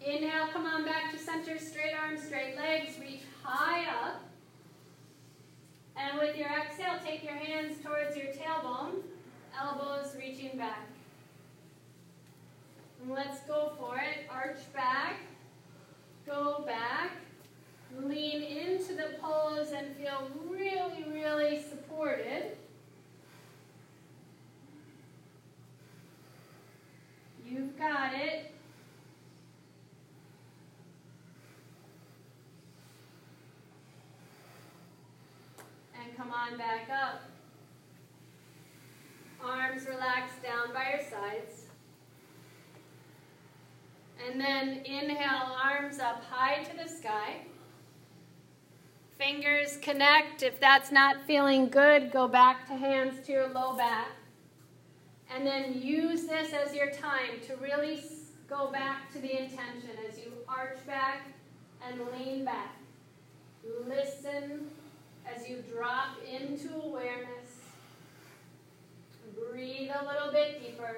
Inhale, 0.04 0.48
come 0.52 0.66
on 0.66 0.84
back 0.84 1.12
to 1.12 1.18
center, 1.18 1.58
straight 1.58 1.94
arms, 1.94 2.22
straight 2.24 2.56
legs, 2.56 2.98
reach 3.00 3.22
high 3.42 3.84
up. 3.88 4.22
And 5.96 6.18
with 6.18 6.36
your 6.36 6.48
exhale, 6.48 6.98
take 7.04 7.22
your 7.22 7.34
hands 7.34 7.76
towards 7.84 8.16
your 8.16 8.26
tailbone, 8.26 9.02
elbows 9.58 10.16
reaching 10.18 10.58
back. 10.58 10.91
Let's 13.08 13.40
go 13.40 13.72
for 13.78 13.96
it. 13.96 14.26
Arch 14.30 14.72
back, 14.72 15.16
go 16.24 16.62
back, 16.64 17.10
lean 18.00 18.42
into 18.42 18.94
the 18.94 19.16
pose 19.20 19.72
and 19.72 19.96
feel 19.96 20.30
really, 20.48 21.04
really 21.12 21.62
supported. 21.62 22.56
You've 27.44 27.76
got 27.76 28.14
it. 28.14 28.54
And 36.00 36.16
come 36.16 36.30
on 36.30 36.56
back 36.56 36.88
up. 36.88 37.22
Arms 39.44 39.86
relaxed 39.86 40.40
down 40.42 40.72
by 40.72 40.92
your 40.92 41.10
sides. 41.10 41.61
And 44.26 44.40
then 44.40 44.82
inhale, 44.84 45.56
arms 45.62 45.98
up 45.98 46.22
high 46.24 46.62
to 46.64 46.76
the 46.76 46.88
sky. 46.88 47.42
Fingers 49.18 49.78
connect. 49.78 50.42
If 50.42 50.60
that's 50.60 50.90
not 50.90 51.24
feeling 51.26 51.68
good, 51.68 52.10
go 52.12 52.28
back 52.28 52.66
to 52.66 52.74
hands 52.74 53.24
to 53.26 53.32
your 53.32 53.48
low 53.48 53.76
back. 53.76 54.08
And 55.34 55.46
then 55.46 55.80
use 55.80 56.24
this 56.24 56.52
as 56.52 56.74
your 56.74 56.90
time 56.90 57.40
to 57.46 57.56
really 57.56 58.02
go 58.48 58.70
back 58.70 59.10
to 59.12 59.18
the 59.18 59.42
intention 59.42 59.90
as 60.08 60.18
you 60.18 60.32
arch 60.46 60.84
back 60.86 61.22
and 61.86 62.00
lean 62.12 62.44
back. 62.44 62.76
Listen 63.86 64.68
as 65.26 65.48
you 65.48 65.62
drop 65.72 66.18
into 66.30 66.74
awareness. 66.74 67.28
Breathe 69.50 69.90
a 69.90 70.04
little 70.06 70.32
bit 70.32 70.60
deeper. 70.60 70.96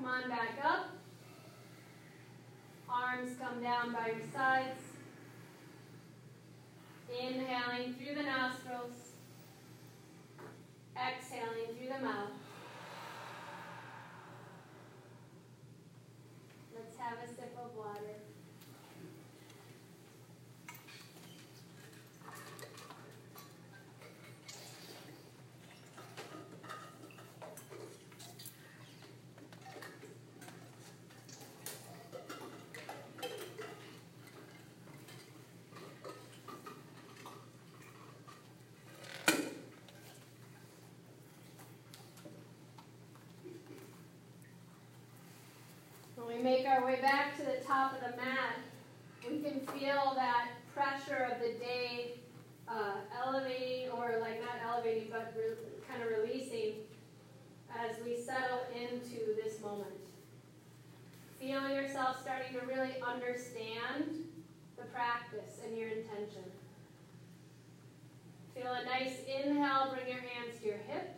Come 0.00 0.10
on 0.10 0.28
back 0.28 0.60
up. 0.64 0.90
Arms 2.88 3.32
come 3.40 3.60
down 3.60 3.92
by 3.92 4.12
your 4.12 4.26
sides. 4.32 4.80
Inhaling 7.10 7.94
through 7.94 8.14
the 8.14 8.22
nostrils. 8.22 8.92
Exhaling 10.96 11.76
through 11.76 11.88
the 11.88 12.04
mouth. 12.04 12.30
Let's 16.76 16.96
have 16.98 17.18
a 17.24 17.26
sip 17.26 17.58
of 17.60 17.76
water. 17.76 18.18
Make 46.42 46.66
our 46.66 46.84
way 46.84 47.00
back 47.00 47.36
to 47.38 47.42
the 47.44 47.58
top 47.66 47.94
of 47.94 48.00
the 48.00 48.16
mat, 48.16 48.58
we 49.28 49.40
can 49.40 49.60
feel 49.60 50.12
that 50.16 50.48
pressure 50.74 51.28
of 51.32 51.40
the 51.40 51.58
day 51.58 52.14
uh, 52.68 52.96
elevating, 53.24 53.90
or 53.90 54.18
like 54.20 54.40
not 54.40 54.56
elevating, 54.64 55.08
but 55.10 55.34
re- 55.36 55.56
kind 55.88 56.02
of 56.02 56.08
releasing 56.22 56.74
as 57.74 57.96
we 58.04 58.16
settle 58.16 58.60
into 58.74 59.34
this 59.42 59.60
moment. 59.60 59.90
Feel 61.40 61.68
yourself 61.68 62.20
starting 62.20 62.52
to 62.58 62.66
really 62.66 62.96
understand 63.06 64.24
the 64.76 64.84
practice 64.84 65.60
and 65.64 65.76
your 65.76 65.88
intention. 65.88 66.44
Feel 68.54 68.72
a 68.72 68.84
nice 68.84 69.20
inhale, 69.26 69.94
bring 69.94 70.08
your 70.08 70.20
hands 70.20 70.60
to 70.60 70.66
your 70.66 70.78
hips. 70.88 71.17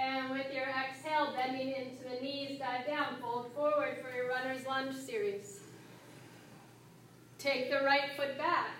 And 0.00 0.30
with 0.30 0.46
your 0.52 0.64
exhale, 0.64 1.34
bending 1.36 1.72
into 1.72 2.04
the 2.04 2.22
knees, 2.22 2.58
dive 2.58 2.86
down. 2.86 3.16
Fold 3.20 3.52
forward 3.54 3.98
for 4.02 4.14
your 4.14 4.28
runner's 4.28 4.66
lunge 4.66 4.96
series. 4.96 5.60
Take 7.38 7.70
the 7.70 7.84
right 7.84 8.10
foot 8.16 8.38
back. 8.38 8.70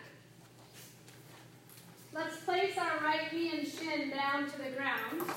Let's 2.15 2.37
place 2.39 2.77
our 2.79 3.05
right 3.05 3.33
knee 3.33 3.53
and 3.57 3.69
shin 3.69 4.11
down 4.11 4.51
to 4.51 4.59
the 4.59 4.71
ground. 4.71 5.31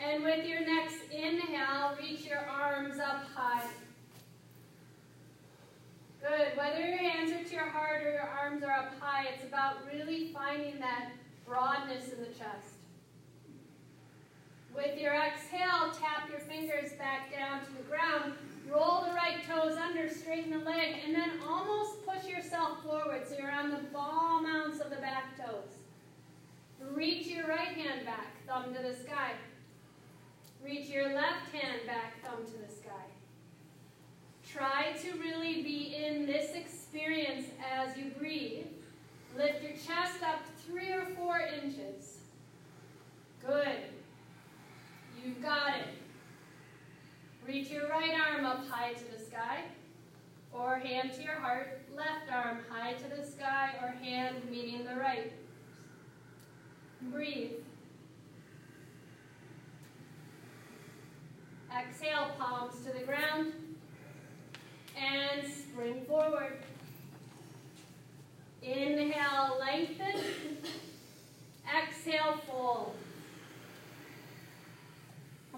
And 0.00 0.24
with 0.24 0.46
your 0.46 0.60
next 0.60 0.96
inhale, 1.12 1.96
reach 2.00 2.26
your 2.26 2.38
arms 2.38 2.98
up 2.98 3.24
high. 3.34 3.66
Good. 6.22 6.56
Whether 6.56 6.80
your 6.80 6.98
hands 6.98 7.32
are 7.32 7.44
to 7.44 7.54
your 7.54 7.68
heart 7.68 8.02
or 8.02 8.12
your 8.12 8.28
arms 8.28 8.62
are 8.64 8.72
up 8.72 8.92
high, 8.98 9.26
it's 9.34 9.44
about 9.44 9.86
really 9.92 10.32
finding 10.32 10.80
that 10.80 11.12
broadness 11.46 12.12
in 12.12 12.18
the 12.20 12.30
chest. 12.30 12.75
With 14.76 15.00
your 15.00 15.14
exhale, 15.14 15.90
tap 15.98 16.28
your 16.28 16.40
fingers 16.40 16.92
back 16.98 17.32
down 17.32 17.64
to 17.64 17.72
the 17.72 17.82
ground. 17.84 18.34
Roll 18.70 19.06
the 19.06 19.14
right 19.14 19.38
toes 19.48 19.78
under, 19.78 20.06
straighten 20.10 20.50
the 20.50 20.58
leg, 20.58 20.96
and 21.04 21.14
then 21.14 21.30
almost 21.48 22.06
push 22.06 22.26
yourself 22.26 22.82
forward 22.82 23.26
so 23.26 23.36
you're 23.38 23.50
on 23.50 23.70
the 23.70 23.80
ball 23.90 24.42
mounts 24.42 24.80
of 24.80 24.90
the 24.90 24.96
back 24.96 25.34
toes. 25.38 25.78
Reach 26.92 27.26
your 27.26 27.46
right 27.46 27.68
hand 27.68 28.04
back, 28.04 28.34
thumb 28.46 28.74
to 28.74 28.82
the 28.82 28.94
sky. 28.94 29.32
Reach 30.62 30.88
your 30.88 31.14
left 31.14 31.50
hand 31.52 31.80
back, 31.86 32.22
thumb 32.22 32.44
to 32.44 32.52
the 32.52 32.72
sky. 32.72 32.92
Try 34.46 34.92
to 35.02 35.18
really 35.18 35.62
be 35.62 35.96
in 35.96 36.26
this 36.26 36.54
experience 36.54 37.46
as 37.74 37.96
you 37.96 38.10
breathe. 38.18 38.66
Lift 39.38 39.62
your 39.62 39.72
chest 39.72 40.22
up 40.22 40.40
three 40.66 40.92
or 40.92 41.06
four 41.16 41.40
inches. 41.62 42.18
Good. 43.44 43.95
You've 45.26 45.42
got 45.42 45.70
it. 45.80 45.88
Reach 47.44 47.68
your 47.68 47.88
right 47.88 48.14
arm 48.14 48.44
up 48.44 48.68
high 48.68 48.92
to 48.92 49.04
the 49.10 49.18
sky, 49.18 49.64
or 50.52 50.76
hand 50.76 51.12
to 51.14 51.22
your 51.22 51.34
heart, 51.34 51.80
left 51.96 52.30
arm 52.32 52.58
high 52.70 52.92
to 52.92 53.16
the 53.16 53.26
sky, 53.26 53.70
or 53.82 53.88
hand 53.88 54.48
meeting 54.48 54.84
the 54.84 54.94
right. 54.94 55.32
Breathe. 57.02 57.54
Exhale, 61.76 62.30
palms 62.38 62.76
to 62.84 62.92
the 62.92 63.04
ground. 63.04 63.52
And 64.96 65.52
spring 65.52 66.04
forward. 66.06 66.58
Inhale, 68.62 69.58
lengthen. 69.58 70.22
Exhale, 71.76 72.36
fold. 72.46 72.94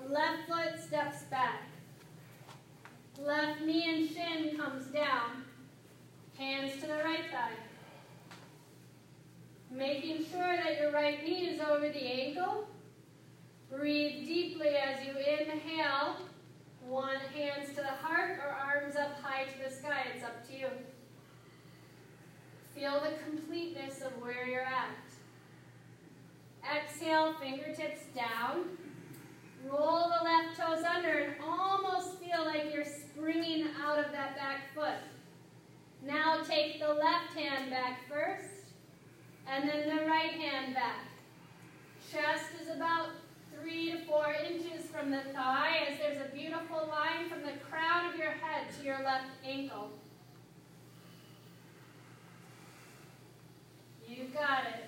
Left 0.08 0.48
foot 0.48 0.80
steps 0.80 1.24
back. 1.24 1.64
Left 3.20 3.60
knee 3.60 3.84
and 3.86 4.08
shin 4.08 4.56
comes 4.56 4.86
down. 4.86 5.44
Hands 6.38 6.72
to 6.80 6.86
the 6.86 6.94
right 7.04 7.24
thigh. 7.30 7.52
Making 9.70 10.24
sure 10.24 10.56
that 10.56 10.80
your 10.80 10.92
right 10.92 11.22
knee 11.22 11.48
is 11.48 11.60
over 11.60 11.90
the 11.90 12.02
ankle. 12.02 12.66
Breathe 13.70 14.26
deeply 14.26 14.68
as 14.68 15.04
you 15.04 15.12
inhale. 15.12 16.16
One 16.86 17.18
hands 17.34 17.68
to 17.70 17.82
the 17.82 17.88
heart 17.88 18.38
or 18.42 18.50
arms 18.50 18.96
up 18.96 19.20
high 19.20 19.44
to 19.44 19.68
the 19.68 19.70
sky. 19.70 20.06
It's 20.14 20.24
up 20.24 20.48
to 20.48 20.56
you. 20.56 20.68
Feel 22.74 23.02
the 23.02 23.12
completeness 23.28 24.00
of 24.00 24.12
where 24.22 24.46
you're 24.48 24.62
at. 24.62 24.96
Exhale, 26.64 27.34
fingertips 27.34 28.04
down. 28.14 28.78
Roll 29.70 30.08
the 30.08 30.24
left 30.24 30.56
toes 30.56 30.84
under 30.84 31.10
and 31.10 31.34
almost 31.42 32.18
feel 32.18 32.44
like 32.44 32.72
you're 32.72 32.84
springing 32.84 33.68
out 33.82 33.98
of 33.98 34.12
that 34.12 34.36
back 34.36 34.74
foot. 34.74 34.98
Now 36.06 36.42
take 36.42 36.80
the 36.80 36.94
left 36.94 37.34
hand 37.34 37.70
back 37.70 38.00
first, 38.08 38.72
and 39.46 39.68
then 39.68 39.96
the 39.96 40.04
right 40.06 40.30
hand 40.30 40.74
back. 40.74 41.04
Chest 42.10 42.46
is 42.62 42.74
about 42.74 43.08
three 43.60 43.90
to 43.90 43.98
four 44.06 44.34
inches 44.48 44.86
from 44.86 45.10
the 45.10 45.20
thigh 45.34 45.86
as 45.90 45.98
there's 45.98 46.20
a 46.26 46.34
beautiful 46.34 46.88
line 46.88 47.28
from 47.28 47.42
the 47.42 47.58
crown 47.70 48.12
of 48.12 48.18
your 48.18 48.30
head 48.30 48.68
to 48.78 48.86
your 48.86 49.02
left 49.04 49.30
ankle. 49.44 49.90
You 54.08 54.24
got 54.32 54.64
it. 54.66 54.84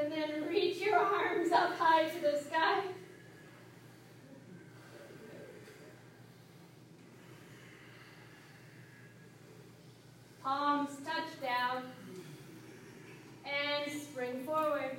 And 0.00 0.10
then 0.10 0.48
reach 0.48 0.78
your 0.92 1.00
arms 1.00 1.50
up 1.50 1.74
high 1.78 2.06
to 2.06 2.20
the 2.20 2.38
sky. 2.38 2.82
Palms 10.44 10.90
touch 11.02 11.40
down. 11.40 11.84
And 13.46 13.90
spring 13.90 14.44
forward. 14.44 14.98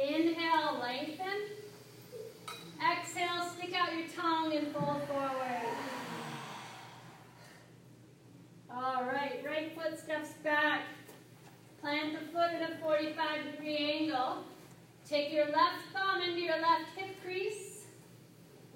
Inhale, 0.00 0.80
lengthen. 0.80 1.26
Exhale, 2.80 3.46
stick 3.54 3.74
out 3.74 3.94
your 3.94 4.08
tongue 4.08 4.54
and 4.54 4.68
fold 4.68 5.02
forward. 5.06 5.68
All 8.72 9.04
right, 9.04 9.44
right 9.44 9.76
foot 9.76 9.98
steps 9.98 10.30
back. 10.42 10.80
Plant 11.80 12.12
the 12.12 12.26
foot 12.32 12.50
at 12.50 12.72
a 12.72 12.76
45 12.76 13.52
degree 13.52 13.76
angle. 13.76 14.44
Take 15.08 15.32
your 15.32 15.46
left 15.46 15.82
thumb 15.94 16.20
into 16.20 16.40
your 16.40 16.60
left 16.60 16.90
hip 16.94 17.16
crease. 17.24 17.86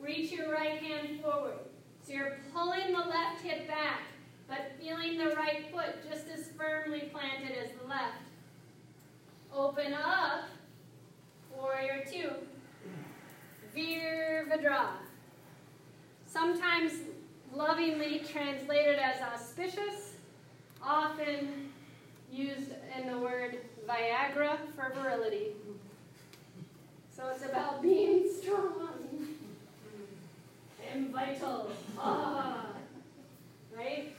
Reach 0.00 0.32
your 0.32 0.50
right 0.50 0.82
hand 0.82 1.20
forward. 1.20 1.58
So 2.02 2.12
you're 2.12 2.38
pulling 2.54 2.92
the 2.92 2.98
left 2.98 3.42
hip 3.42 3.68
back, 3.68 4.02
but 4.48 4.72
feeling 4.80 5.18
the 5.18 5.34
right 5.36 5.70
foot 5.70 6.08
just 6.10 6.28
as 6.28 6.48
firmly 6.56 7.10
planted 7.12 7.56
as 7.56 7.70
the 7.80 7.88
left. 7.88 8.18
Open 9.54 9.92
up, 9.92 10.48
warrior 11.54 12.04
two. 12.10 12.30
Virabhadra. 13.76 14.86
Sometimes 16.26 16.92
lovingly 17.54 18.22
translated 18.30 18.98
as 18.98 19.20
auspicious, 19.20 20.14
often 20.82 21.72
used 22.34 22.70
in 22.98 23.06
the 23.06 23.18
word 23.18 23.58
Viagra 23.88 24.58
for 24.74 24.92
virility. 24.94 25.52
So 27.16 27.28
it's 27.32 27.44
about 27.44 27.80
being 27.80 28.28
strong 28.40 28.88
and 30.92 31.10
vital. 31.10 31.70
Ah, 31.96 32.66
right? 33.76 34.16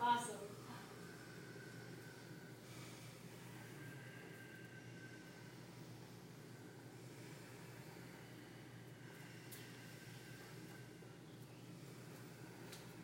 Awesome. 0.00 0.36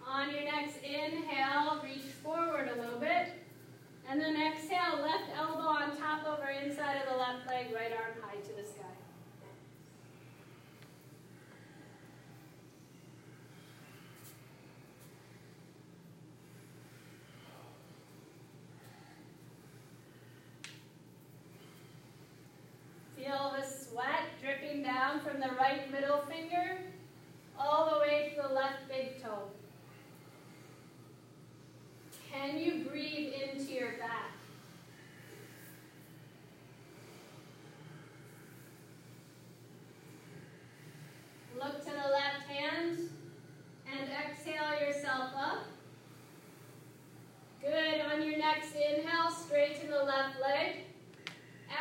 On 0.06 0.30
your 0.32 0.44
next 0.44 0.76
inhale, 0.84 1.80
reach 1.82 2.02
forward 2.22 2.70
a 2.74 2.80
little 2.80 2.98
bit. 2.98 3.32
And 4.10 4.18
then 4.18 4.36
exhale, 4.40 5.02
left 5.02 5.24
elbow 5.36 5.68
on 5.68 5.94
top 5.94 6.24
of 6.24 6.40
or 6.40 6.48
inside 6.48 6.96
of 6.96 7.12
the 7.12 7.18
left 7.18 7.46
leg, 7.46 7.66
right 7.74 7.92
arm 7.92 8.14
high 8.22 8.36
to 8.40 8.52
the 8.56 8.66
sky. 8.66 8.84
Feel 23.14 23.54
the 23.60 23.66
sweat 23.66 24.06
dripping 24.40 24.82
down 24.82 25.20
from 25.20 25.38
the 25.38 25.50
right 25.58 25.92
middle 25.92 26.22
finger 26.22 26.78
all 27.58 27.90
the 27.92 28.00
way 28.00 28.32
to 28.34 28.42
the 28.42 28.54
left 28.54 28.88
big 28.88 29.22
toe. 29.22 29.50
Can 32.32 32.58
you 32.58 32.84
breathe 32.88 33.32
into 33.32 33.72
your 33.72 33.92
back? 33.98 34.32
Look 41.56 41.84
to 41.84 41.90
the 41.90 41.90
left 41.90 42.46
hand 42.46 42.98
and 43.90 44.08
exhale 44.10 44.80
yourself 44.80 45.30
up. 45.36 45.64
Good. 47.60 48.00
On 48.12 48.22
your 48.22 48.38
next 48.38 48.74
inhale, 48.74 49.30
straighten 49.30 49.90
the 49.90 50.04
left 50.04 50.40
leg. 50.40 50.84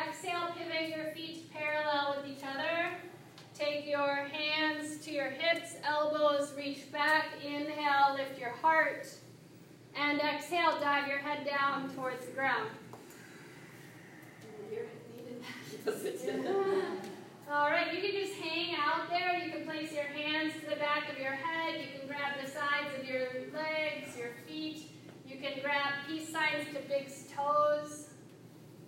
Exhale, 0.06 0.48
pivot 0.56 0.96
your 0.96 1.12
feet 1.14 1.50
parallel 1.52 2.16
with 2.16 2.30
each 2.30 2.44
other. 2.44 2.90
Take 3.54 3.86
your 3.88 4.14
hands 4.14 4.98
to 5.04 5.12
your 5.12 5.30
hips, 5.30 5.74
elbows 5.84 6.52
reach 6.68 6.92
back. 6.92 7.26
Inhale, 7.42 8.14
lift 8.14 8.38
your 8.38 8.50
heart. 8.50 9.08
And 9.96 10.20
exhale, 10.20 10.78
dive 10.80 11.08
your 11.08 11.18
head 11.18 11.46
down 11.46 11.90
towards 11.94 12.26
the 12.26 12.32
ground. 12.32 12.68
All 17.50 17.70
right, 17.70 17.94
you 17.94 18.02
can 18.02 18.10
just 18.12 18.34
hang 18.34 18.74
out 18.74 19.08
there. 19.08 19.42
You 19.42 19.50
can 19.50 19.64
place 19.64 19.92
your 19.92 20.04
hands 20.04 20.52
to 20.60 20.68
the 20.68 20.76
back 20.76 21.10
of 21.10 21.18
your 21.18 21.32
head. 21.32 21.80
You 21.80 21.98
can 21.98 22.06
grab 22.06 22.34
the 22.44 22.50
sides 22.50 22.94
of 22.98 23.08
your 23.08 23.28
legs, 23.54 24.14
your 24.18 24.32
feet. 24.46 24.90
You 25.26 25.38
can 25.38 25.62
grab 25.62 25.94
peace 26.06 26.28
signs 26.28 26.66
to 26.74 26.80
big 26.86 27.10
toes. 27.34 28.08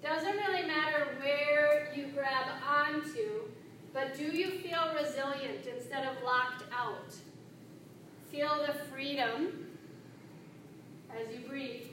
Doesn't 0.03 0.37
really 0.37 0.67
matter 0.67 1.17
where 1.21 1.91
you 1.95 2.09
grab 2.09 2.47
onto, 2.69 3.49
but 3.95 4.17
do 4.17 4.25
you 4.25 4.51
feel 4.59 4.95
resilient 4.95 5.67
instead 5.67 6.07
of 6.07 6.23
locked 6.23 6.65
out? 6.73 7.15
Feel 8.31 8.67
the 8.67 8.75
freedom 8.91 9.67
as 11.11 11.35
you 11.35 11.49
breathe. 11.49 11.87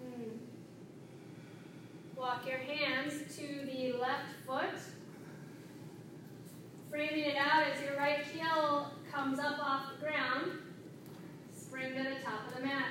Hmm. 0.00 0.30
Walk 2.16 2.46
your 2.46 2.58
hands 2.58 3.36
to 3.36 3.66
the 3.66 3.92
left 3.98 4.34
foot, 4.46 4.80
framing 6.90 7.24
it 7.24 7.36
out 7.36 7.62
as 7.62 7.82
your 7.82 7.96
right 7.96 8.22
heel 8.24 8.90
comes 9.10 9.38
up 9.38 9.58
off 9.58 9.92
the 9.94 10.04
ground. 10.04 10.52
Spring 11.56 11.94
to 11.94 12.02
the 12.02 12.24
top 12.24 12.48
of 12.48 12.56
the 12.56 12.62
mat. 12.62 12.88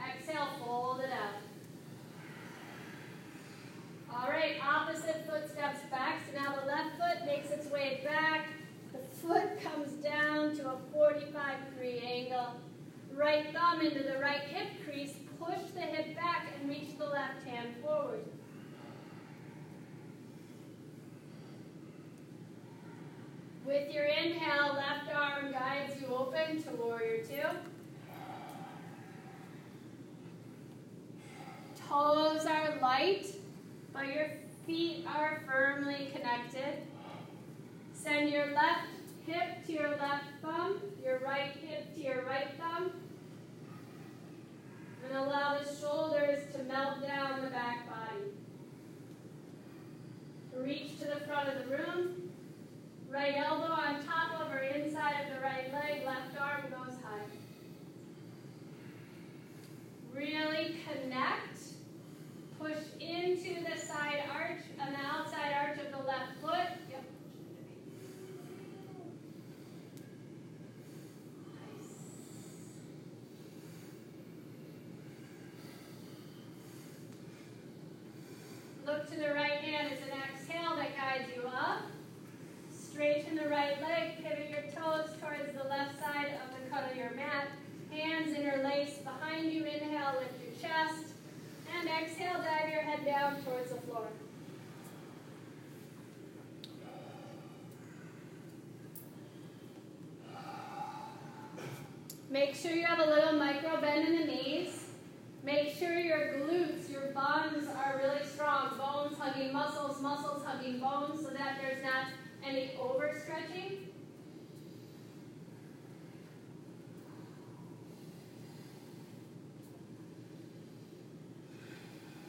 Exhale, 0.00 0.48
fold 0.64 1.00
it 1.00 1.10
out. 1.12 1.34
All 4.14 4.28
right, 4.28 4.56
opposite 4.64 5.26
foot 5.28 5.50
steps 5.50 5.80
back. 5.90 6.22
So 6.26 6.40
now 6.40 6.54
the 6.60 6.66
left 6.66 6.90
foot 6.96 7.26
makes 7.26 7.50
its 7.50 7.70
way 7.70 8.00
back. 8.04 8.46
The 8.92 8.98
foot 9.16 9.62
comes 9.62 9.92
down 10.02 10.56
to 10.56 10.70
a 10.70 10.76
45 10.92 11.70
degree 11.70 12.00
angle. 12.00 12.54
Right 13.14 13.46
thumb 13.52 13.80
into 13.80 14.02
the 14.02 14.18
right 14.18 14.42
hip 14.42 14.68
crease. 14.84 15.14
Push 15.38 15.70
the 15.74 15.80
hip 15.80 16.14
back 16.16 16.48
and 16.58 16.68
reach 16.68 16.96
the 16.98 17.04
left 17.04 17.22
left 17.44 17.46
hand 17.46 17.74
forward. 17.82 18.24
With 23.64 23.92
your 23.92 24.04
inhale, 24.04 24.74
left 24.74 25.14
arm 25.14 25.52
guides 25.52 26.00
you 26.00 26.08
open 26.08 26.62
to 26.62 26.70
warrior 26.72 27.24
two. 27.24 27.56
Toes 31.88 32.46
are 32.46 32.78
light, 32.80 33.26
but 33.92 34.06
your 34.06 34.30
feet 34.66 35.06
are 35.06 35.42
firmly 35.46 36.10
connected. 36.12 36.82
Send 37.92 38.30
your 38.30 38.46
left 38.46 38.88
hip 39.26 39.64
to 39.66 39.72
your 39.72 39.90
left 39.90 40.24
thumb, 40.42 40.80
your 41.04 41.20
right 41.20 41.52
hip 41.62 41.94
to 41.94 42.00
your 42.02 42.24
right 42.24 42.48
thumb. 42.58 42.90
And 45.04 45.16
allow 45.16 45.58
the 45.58 45.64
shoulders 45.80 46.42
to 46.54 46.62
melt 46.64 47.02
down 47.02 47.42
the 47.42 47.50
back 47.50 47.88
body. 47.88 48.30
Reach 50.56 50.98
to 51.00 51.06
the 51.06 51.20
front 51.26 51.48
of 51.48 51.58
the 51.58 51.76
room. 51.76 52.30
Right 53.10 53.34
elbow 53.36 53.72
on 53.72 54.02
top 54.06 54.40
of 54.40 54.52
or 54.52 54.58
inside 54.58 55.26
of 55.26 55.34
the 55.34 55.40
right 55.42 55.72
leg, 55.72 56.06
left 56.06 56.40
arm 56.40 56.62
goes 56.70 56.96
high. 57.02 57.26
Really 60.14 60.76
connect. 60.86 61.58
Push 62.58 62.78
into 63.00 63.62
the 63.64 63.78
side 63.78 64.22
arch 64.32 64.62
and 64.80 64.94
the 64.94 65.00
outside 65.00 65.52
arch 65.52 65.78
of 65.78 65.90
the 65.90 66.06
left 66.06 66.40
foot. 66.40 66.78
Yep. 66.90 67.04
Look 79.02 79.10
to 79.14 79.18
the 79.18 79.34
right 79.34 79.58
hand 79.58 79.92
as 79.92 79.98
an 79.98 80.14
exhale 80.16 80.76
that 80.76 80.96
guides 80.96 81.28
you 81.34 81.42
up. 81.48 81.82
Straighten 82.72 83.34
the 83.34 83.48
right 83.48 83.82
leg, 83.82 84.22
pivot 84.22 84.48
your 84.48 84.62
toes 84.70 85.10
towards 85.20 85.52
the 85.56 85.68
left 85.68 85.98
side 85.98 86.28
of 86.40 86.54
the 86.54 86.70
cut 86.70 86.88
of 86.88 86.96
your 86.96 87.10
mat. 87.10 87.48
Hands 87.90 88.32
interlace 88.32 88.98
behind 88.98 89.52
you. 89.52 89.64
Inhale, 89.64 90.20
lift 90.20 90.40
your 90.40 90.70
chest. 90.70 91.14
And 91.76 91.88
exhale, 91.88 92.38
dive 92.44 92.70
your 92.70 92.82
head 92.82 93.04
down 93.04 93.42
towards 93.42 93.70
the 93.70 93.80
floor. 93.80 94.06
Make 102.30 102.54
sure 102.54 102.70
you 102.70 102.86
have 102.86 103.00
a 103.00 103.10
little 103.10 103.32
micro 103.32 103.80
bend 103.80 104.06
in 104.06 104.20
the 104.20 104.26
knees. 104.26 104.81
Make 105.44 105.74
sure 105.76 105.98
your 105.98 106.34
glutes, 106.34 106.88
your 106.88 107.08
buns 107.08 107.66
are 107.66 108.00
really 108.00 108.24
strong. 108.24 108.78
Bones 108.78 109.18
hugging 109.18 109.52
muscles, 109.52 110.00
muscles 110.00 110.44
hugging 110.46 110.78
bones 110.78 111.20
so 111.20 111.30
that 111.30 111.58
there's 111.60 111.82
not 111.82 112.06
any 112.46 112.70
overstretching. 112.80 113.78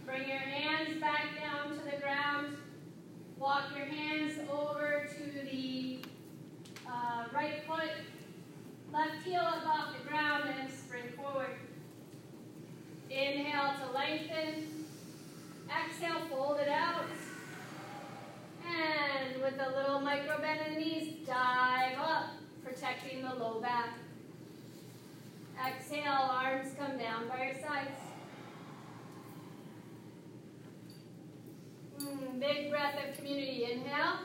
Bring 0.08 0.28
your 0.28 0.40
hands 0.40 1.00
back 1.00 1.40
down 1.40 1.78
to 1.78 1.86
the 1.86 2.02
ground. 2.02 2.58
Walk 3.38 3.66
your 3.76 3.86
hands 3.86 4.40
over 4.52 5.08
to 5.18 5.52
the 5.52 6.00
uh, 6.88 7.26
right 7.32 7.64
foot. 7.68 7.92
Left 8.92 9.24
heel 9.24 9.40
off 9.40 9.96
the 10.02 10.10
ground 10.10 10.46
and 10.60 10.72
spring 10.72 11.10
forward. 11.16 11.58
Inhale 13.14 13.76
to 13.78 13.96
lengthen. 13.96 14.86
Exhale, 15.70 16.26
fold 16.32 16.58
it 16.60 16.68
out. 16.68 17.06
And 18.66 19.40
with 19.42 19.54
a 19.60 19.78
little 19.78 20.00
micro 20.00 20.40
bend 20.42 20.62
in 20.68 20.74
the 20.74 20.80
knees, 20.80 21.28
dive 21.28 22.00
up, 22.00 22.30
protecting 22.64 23.22
the 23.22 23.36
low 23.36 23.62
back. 23.62 23.90
Exhale, 25.64 26.28
arms 26.28 26.70
come 26.78 26.98
down 26.98 27.28
by 27.28 27.46
your 27.46 27.54
sides. 27.54 28.00
Mm, 32.00 32.40
big 32.40 32.72
breath 32.72 32.96
of 33.08 33.16
community. 33.16 33.72
Inhale. 33.72 34.22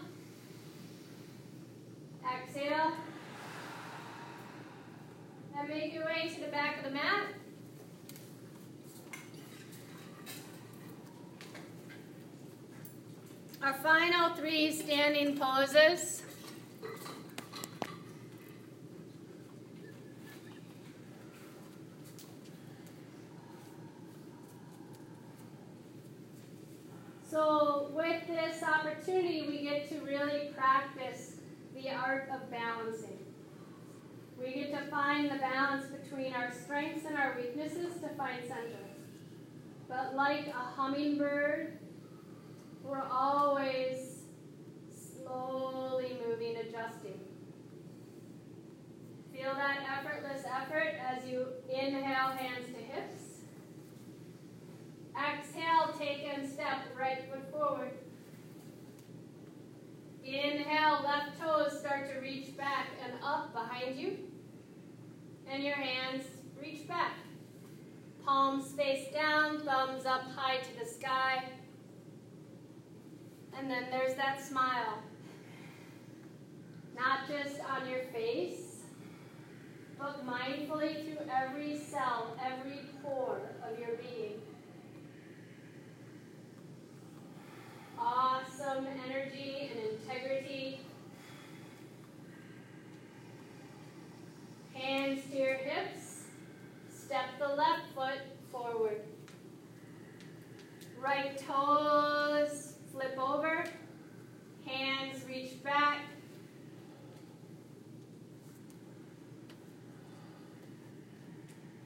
Exhale. 2.25 2.93
And 5.59 5.69
make 5.69 5.93
your 5.93 6.07
way 6.07 6.33
to 6.35 6.41
the 6.41 6.49
back 6.49 6.79
of 6.79 6.85
the 6.85 6.91
mat. 6.91 7.35
Our 13.61 13.75
final 13.75 14.37
three 14.37 14.71
standing 14.71 15.37
poses. 15.37 16.23
So 27.29 27.91
with 27.93 28.27
this 28.29 28.63
opportunity, 28.63 29.45
we 29.49 29.63
get 29.63 29.89
to 29.91 30.01
really 30.01 30.51
practice 30.57 31.35
the 31.75 31.91
art 31.91 32.31
of 32.33 32.49
balancing. 32.53 33.19
We 34.39 34.53
get 34.53 34.73
to 34.73 34.89
find 34.89 35.31
the 35.31 35.37
balance 35.37 35.87
between 35.87 36.33
our 36.33 36.53
strengths 36.53 37.05
and 37.07 37.17
our 37.19 37.37
weaknesses 37.37 38.01
to 38.03 38.09
find 38.11 38.41
center. 38.47 38.79
But 39.89 40.15
like 40.15 40.47
a 40.47 40.53
hummingbird 40.53 41.79
we're 42.89 43.07
always 43.13 44.23
slowly 44.91 46.17
moving, 46.27 46.57
adjusting. 46.57 47.21
Feel 49.33 49.55
that 49.55 49.87
effortless 49.99 50.45
effort 50.51 50.95
as 50.99 51.29
you 51.29 51.47
inhale, 51.69 52.31
hands 52.31 52.67
to 52.69 52.81
hips. 52.81 53.23
Exhale, 55.15 55.95
take 55.99 56.27
and 56.35 56.49
step, 56.49 56.79
right 56.99 57.25
foot 57.31 57.51
forward. 57.53 57.93
Inhale, 60.25 61.03
left 61.05 61.41
toes 61.41 61.79
start 61.79 62.11
to 62.13 62.21
reach 62.21 62.57
back 62.57 62.89
and 63.05 63.13
up 63.23 63.53
behind 63.53 63.99
you. 63.99 64.19
And 65.51 65.63
your 65.63 65.77
hands 65.77 66.25
reach 66.61 66.89
back. 66.89 67.13
Palms 68.25 68.73
face 68.73 69.13
down, 69.13 69.61
thumbs 69.61 70.05
up 70.07 70.23
high 70.35 70.59
to 70.59 70.79
the 70.79 70.87
sky. 70.87 71.45
And 73.57 73.71
then 73.71 73.87
there's 73.91 74.15
that 74.15 74.41
smile. 74.41 74.99
Not 76.97 77.29
just 77.29 77.61
on 77.61 77.89
your 77.89 78.03
face, 78.13 78.83
but 79.99 80.27
mindfully 80.27 81.05
through 81.05 81.27
every 81.31 81.79
cell, 81.79 82.37
every 82.45 82.81
pore 83.03 83.41
of 83.69 83.79
your 83.79 83.97
being. 83.97 84.41
Awesome 87.99 88.87
energy 89.07 89.71
and 89.71 90.01
integrity. 90.01 90.81
Hands 94.73 95.21
to 95.31 95.37
your 95.37 95.55
hips. 95.55 96.25
Step 96.89 97.27
the 97.41 97.49
left 97.49 97.83
foot 97.95 98.21
forward. 98.51 99.03
Right 101.01 101.37
toes 101.39 102.78
flip 102.99 103.19
over, 103.21 103.65
hands 104.67 105.23
reach 105.29 105.63
back. 105.63 106.01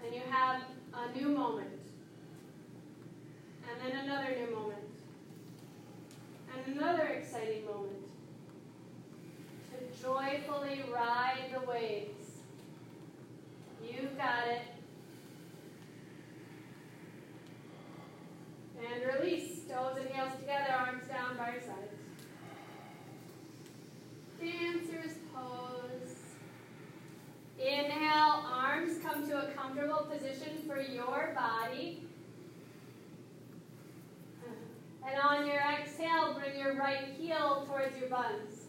And 0.02 0.14
you 0.14 0.22
have 0.30 0.62
a 0.94 1.18
new 1.18 1.28
moment. 1.28 1.68
And 3.68 3.92
then 3.92 4.04
another 4.04 4.34
new 4.40 4.56
moment. 4.56 4.78
And 6.54 6.76
another 6.76 7.04
exciting 7.08 7.66
moment. 7.66 7.92
To 9.70 10.02
joyfully 10.02 10.82
ride 10.90 11.50
the 11.52 11.60
waves. 11.70 12.38
You've 13.82 14.16
got 14.16 14.48
it. 14.48 14.81
And 18.82 19.20
release. 19.20 19.60
Toes 19.70 19.96
and 19.98 20.08
heels 20.10 20.32
together, 20.38 20.74
arms 20.76 21.06
down 21.08 21.36
by 21.38 21.52
your 21.52 21.62
sides. 21.62 21.94
Dancer's 24.40 25.16
pose. 25.32 26.16
Inhale, 27.58 28.44
arms 28.52 28.98
come 29.02 29.26
to 29.28 29.48
a 29.48 29.52
comfortable 29.52 30.06
position 30.10 30.58
for 30.66 30.80
your 30.80 31.32
body. 31.34 32.02
And 35.06 35.20
on 35.22 35.46
your 35.46 35.60
exhale, 35.60 36.34
bring 36.34 36.58
your 36.58 36.76
right 36.76 37.14
heel 37.18 37.66
towards 37.66 37.96
your 37.98 38.08
buns. 38.08 38.66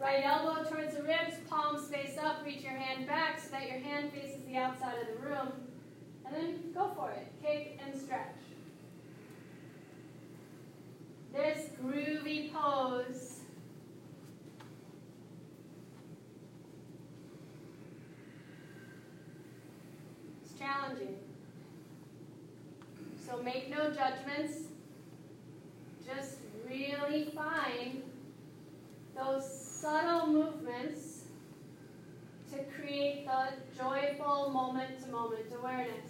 Right 0.00 0.22
elbow 0.24 0.68
towards 0.68 0.94
the 0.94 1.02
ribs, 1.02 1.36
palms 1.48 1.88
face 1.88 2.18
up, 2.22 2.44
reach 2.44 2.62
your 2.62 2.72
hand 2.72 3.06
back 3.06 3.40
so 3.40 3.50
that 3.50 3.68
your 3.68 3.80
hand 3.80 4.12
faces 4.12 4.44
the 4.46 4.56
outside 4.58 4.94
of 5.00 5.06
the 5.08 5.28
room. 5.28 5.52
And 6.26 6.36
then 6.36 6.72
go 6.74 6.92
for 6.94 7.10
it. 7.10 7.26
Kick 7.42 7.80
and 7.84 7.98
stretch. 7.98 8.45
it's 12.98 13.40
challenging. 20.58 21.16
So 23.26 23.42
make 23.42 23.70
no 23.70 23.90
judgments. 23.90 24.68
Just 26.06 26.38
really 26.68 27.32
find 27.34 28.02
those 29.16 29.44
subtle 29.48 30.28
movements 30.28 31.24
to 32.52 32.58
create 32.80 33.26
the 33.26 33.48
joyful 33.76 34.50
moment-to-moment 34.50 35.46
awareness. 35.58 36.05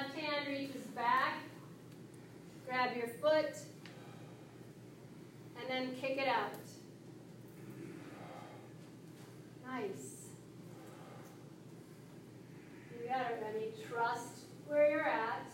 Left 0.00 0.14
hand 0.14 0.46
reaches 0.48 0.86
back. 0.94 1.40
Grab 2.66 2.96
your 2.96 3.08
foot. 3.08 3.54
And 5.58 5.68
then 5.68 5.94
kick 6.00 6.16
it 6.16 6.26
out. 6.26 6.54
Nice. 9.66 10.28
You 12.90 13.08
got 13.08 13.32
it, 13.32 13.42
ready. 13.42 13.72
Trust 13.90 14.44
where 14.68 14.90
you're 14.90 15.06
at. 15.06 15.52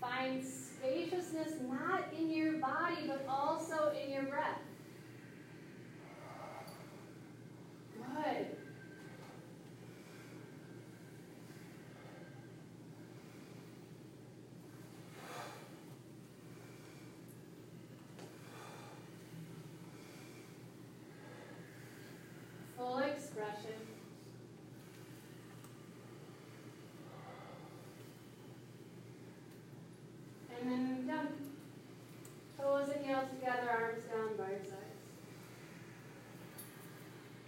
Find 0.00 0.44
spaciousness 0.44 1.54
not 1.68 2.04
in 2.16 2.30
your 2.30 2.58
body, 2.58 3.08
but 3.08 3.26
also 3.28 3.92
in 4.00 4.12
your 4.12 4.22
breath. 4.22 4.60
Good. 7.96 8.58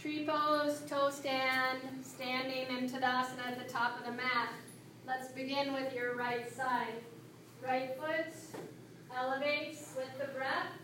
Tree 0.00 0.24
pose, 0.26 0.82
toe 0.88 1.10
stand, 1.10 1.80
standing 2.02 2.74
in 2.74 2.88
Tadasana 2.88 3.48
at 3.48 3.58
the 3.58 3.70
top 3.70 3.98
of 3.98 4.06
the 4.06 4.12
mat. 4.12 4.48
Let's 5.06 5.28
begin 5.28 5.74
with 5.74 5.94
your 5.94 6.16
right 6.16 6.50
side. 6.50 6.94
Right 7.62 7.96
foot 7.98 8.34
elevates 9.14 9.94
with 9.96 10.08
the 10.18 10.32
breath. 10.32 10.79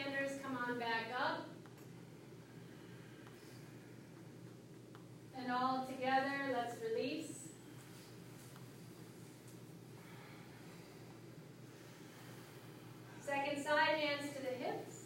Standers, 0.00 0.38
come 0.42 0.56
on 0.56 0.78
back 0.78 1.06
up. 1.18 1.48
And 5.36 5.50
all 5.50 5.86
together, 5.86 6.52
let's 6.52 6.76
release. 6.80 7.48
Second 13.20 13.64
side, 13.64 13.98
hands 13.98 14.32
to 14.34 14.40
the 14.40 14.64
hips. 14.64 15.04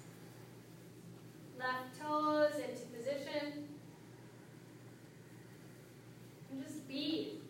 Left 1.59 1.99
toes 1.99 2.57
into 2.57 2.85
position. 2.87 3.69
And 6.51 6.63
just 6.63 6.87
be. 6.87 7.43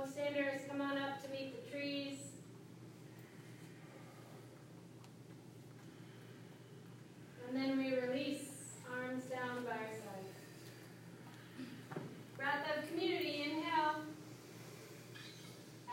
Co-standers, 0.00 0.62
come 0.66 0.80
on 0.80 0.96
up 0.96 1.22
to 1.22 1.28
meet 1.28 1.52
the 1.52 1.70
trees. 1.70 2.16
And 7.46 7.54
then 7.54 7.76
we 7.76 7.94
release, 7.94 8.48
arms 8.90 9.24
down 9.24 9.62
by 9.64 9.72
our 9.72 9.92
side. 9.92 10.24
Breath 12.38 12.78
of 12.78 12.88
community, 12.88 13.42
inhale. 13.44 13.96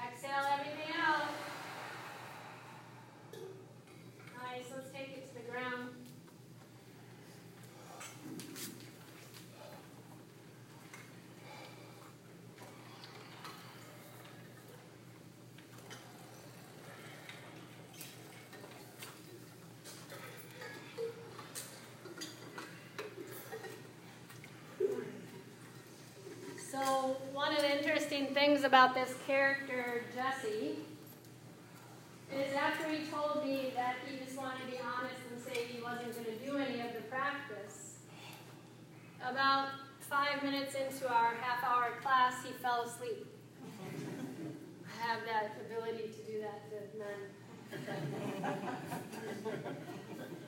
Exhale 0.01 0.45
everything 0.53 0.93
out. 1.05 1.27
Nice, 4.41 4.67
let's 4.73 4.89
take 4.91 5.09
it 5.17 5.27
to 5.27 5.33
the 5.33 5.51
ground. 5.51 5.89
So 26.69 26.96
one 27.33 27.53
of 27.53 27.59
the 27.59 27.77
interesting 27.77 28.27
things 28.27 28.63
about 28.63 28.93
this 28.93 29.13
character, 29.25 30.03
Jesse, 30.15 30.75
is 32.33 32.53
after 32.53 32.89
he 32.89 33.05
told 33.07 33.45
me 33.45 33.71
that 33.75 33.95
he 34.05 34.17
just 34.23 34.37
wanted 34.37 34.59
to 34.65 34.71
be 34.71 34.79
honest 34.79 35.15
and 35.31 35.41
say 35.41 35.65
he 35.65 35.81
wasn't 35.81 36.13
going 36.13 36.37
to 36.37 36.45
do 36.45 36.57
any 36.57 36.81
of 36.81 36.93
the 36.93 37.01
practice, 37.09 37.95
about 39.27 39.69
five 40.01 40.43
minutes 40.43 40.75
into 40.75 41.11
our 41.11 41.35
half-hour 41.35 41.99
class, 42.01 42.35
he 42.45 42.51
fell 42.53 42.83
asleep. 42.83 43.25
I 44.85 45.07
have 45.07 45.19
that 45.25 45.57
ability 45.65 46.09
to 46.09 46.31
do 46.31 46.41
that 46.41 46.69
to 46.69 46.75
men. 46.97 47.19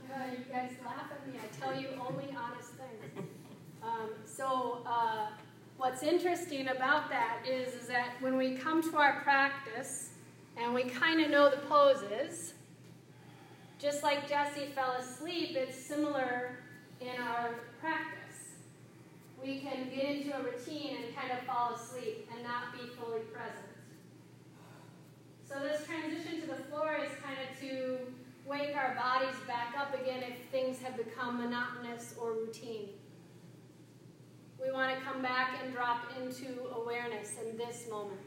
Uh, 0.10 0.32
you 0.32 0.44
guys 0.52 0.72
laugh 0.84 1.06
at 1.12 1.28
me. 1.28 1.38
I 1.38 1.64
tell 1.64 1.80
you 1.80 1.90
only 2.02 2.36
honest 2.36 2.72
things. 2.72 3.28
Um, 3.84 4.10
so 4.26 4.82
uh, 4.86 5.28
what's 6.00 6.14
interesting 6.14 6.70
about 6.70 7.10
that 7.10 7.40
is, 7.46 7.74
is 7.74 7.88
that 7.88 8.12
when 8.22 8.38
we 8.38 8.56
come 8.56 8.82
to 8.82 8.98
our 8.98 9.20
practice 9.22 10.12
and 10.56 10.74
we 10.74 10.84
kind 10.84 11.20
of 11.20 11.30
know 11.30 11.50
the 11.50 11.58
poses, 11.68 12.54
Just 13.80 14.04
like 14.04 14.28
Jesse 14.28 14.68
fell 14.76 14.94
asleep, 14.94 15.56
it's 15.56 15.78
similar 15.78 16.60
in 17.02 17.22
our 17.22 17.56
practice. 17.82 18.56
We 19.42 19.60
can 19.60 19.90
get 19.94 20.04
into 20.04 20.38
a 20.38 20.42
routine 20.42 20.98
and 20.98 21.16
kind 21.16 21.32
of 21.32 21.46
fall 21.46 21.76
asleep 21.76 22.30
and 22.34 22.44
not 22.44 22.74
be 22.74 22.90
fully 22.96 23.22
present. 23.32 23.72
So 25.48 25.56
this 25.60 25.86
transition 25.86 26.42
to 26.42 26.48
the 26.48 26.62
floor 26.64 26.98
is 27.04 27.12
kind 27.24 27.38
of 27.40 27.60
to 27.62 28.00
wake 28.46 28.76
our 28.76 28.96
bodies 28.96 29.36
back 29.48 29.76
up 29.78 29.94
again 30.02 30.24
if 30.24 30.50
things 30.52 30.80
have 30.80 30.98
become 30.98 31.42
monotonous 31.42 32.16
or 32.20 32.34
routine. 32.34 32.90
We 34.62 34.72
want 34.72 34.98
to 34.98 35.02
come 35.06 35.22
back 35.22 35.60
and 35.64 35.74
drop 35.74 36.06
into 36.22 36.68
awareness 36.76 37.36
in 37.44 37.58
this 37.58 37.86
moment, 37.90 38.20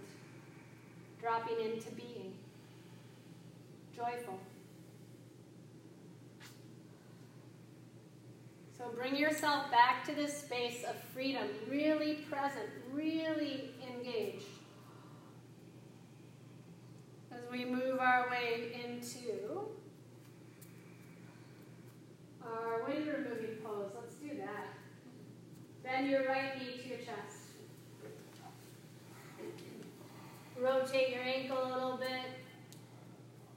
dropping 1.21 1.61
into 1.61 1.91
being, 1.91 2.33
joyful. 3.95 4.41
So 8.83 8.91
bring 8.97 9.15
yourself 9.15 9.71
back 9.71 10.05
to 10.07 10.15
this 10.15 10.37
space 10.37 10.83
of 10.83 10.97
freedom, 11.15 11.47
really 11.69 12.25
present, 12.31 12.69
really 12.91 13.71
engaged. 13.89 14.47
As 17.31 17.41
we 17.51 17.65
move 17.65 18.01
our 18.01 18.29
way 18.29 18.73
into 18.85 19.61
our 22.43 22.85
wind 22.89 23.07
removing 23.07 23.57
pose, 23.63 23.91
let's 23.95 24.17
do 24.17 24.37
that. 24.39 24.75
Bend 25.93 26.09
your 26.09 26.25
right 26.27 26.59
knee 26.59 26.81
to 26.83 26.89
your 26.89 26.99
chest. 26.99 27.53
Rotate 30.59 31.11
your 31.11 31.23
ankle 31.23 31.59
a 31.63 31.69
little 31.71 31.99
bit. 31.99 32.33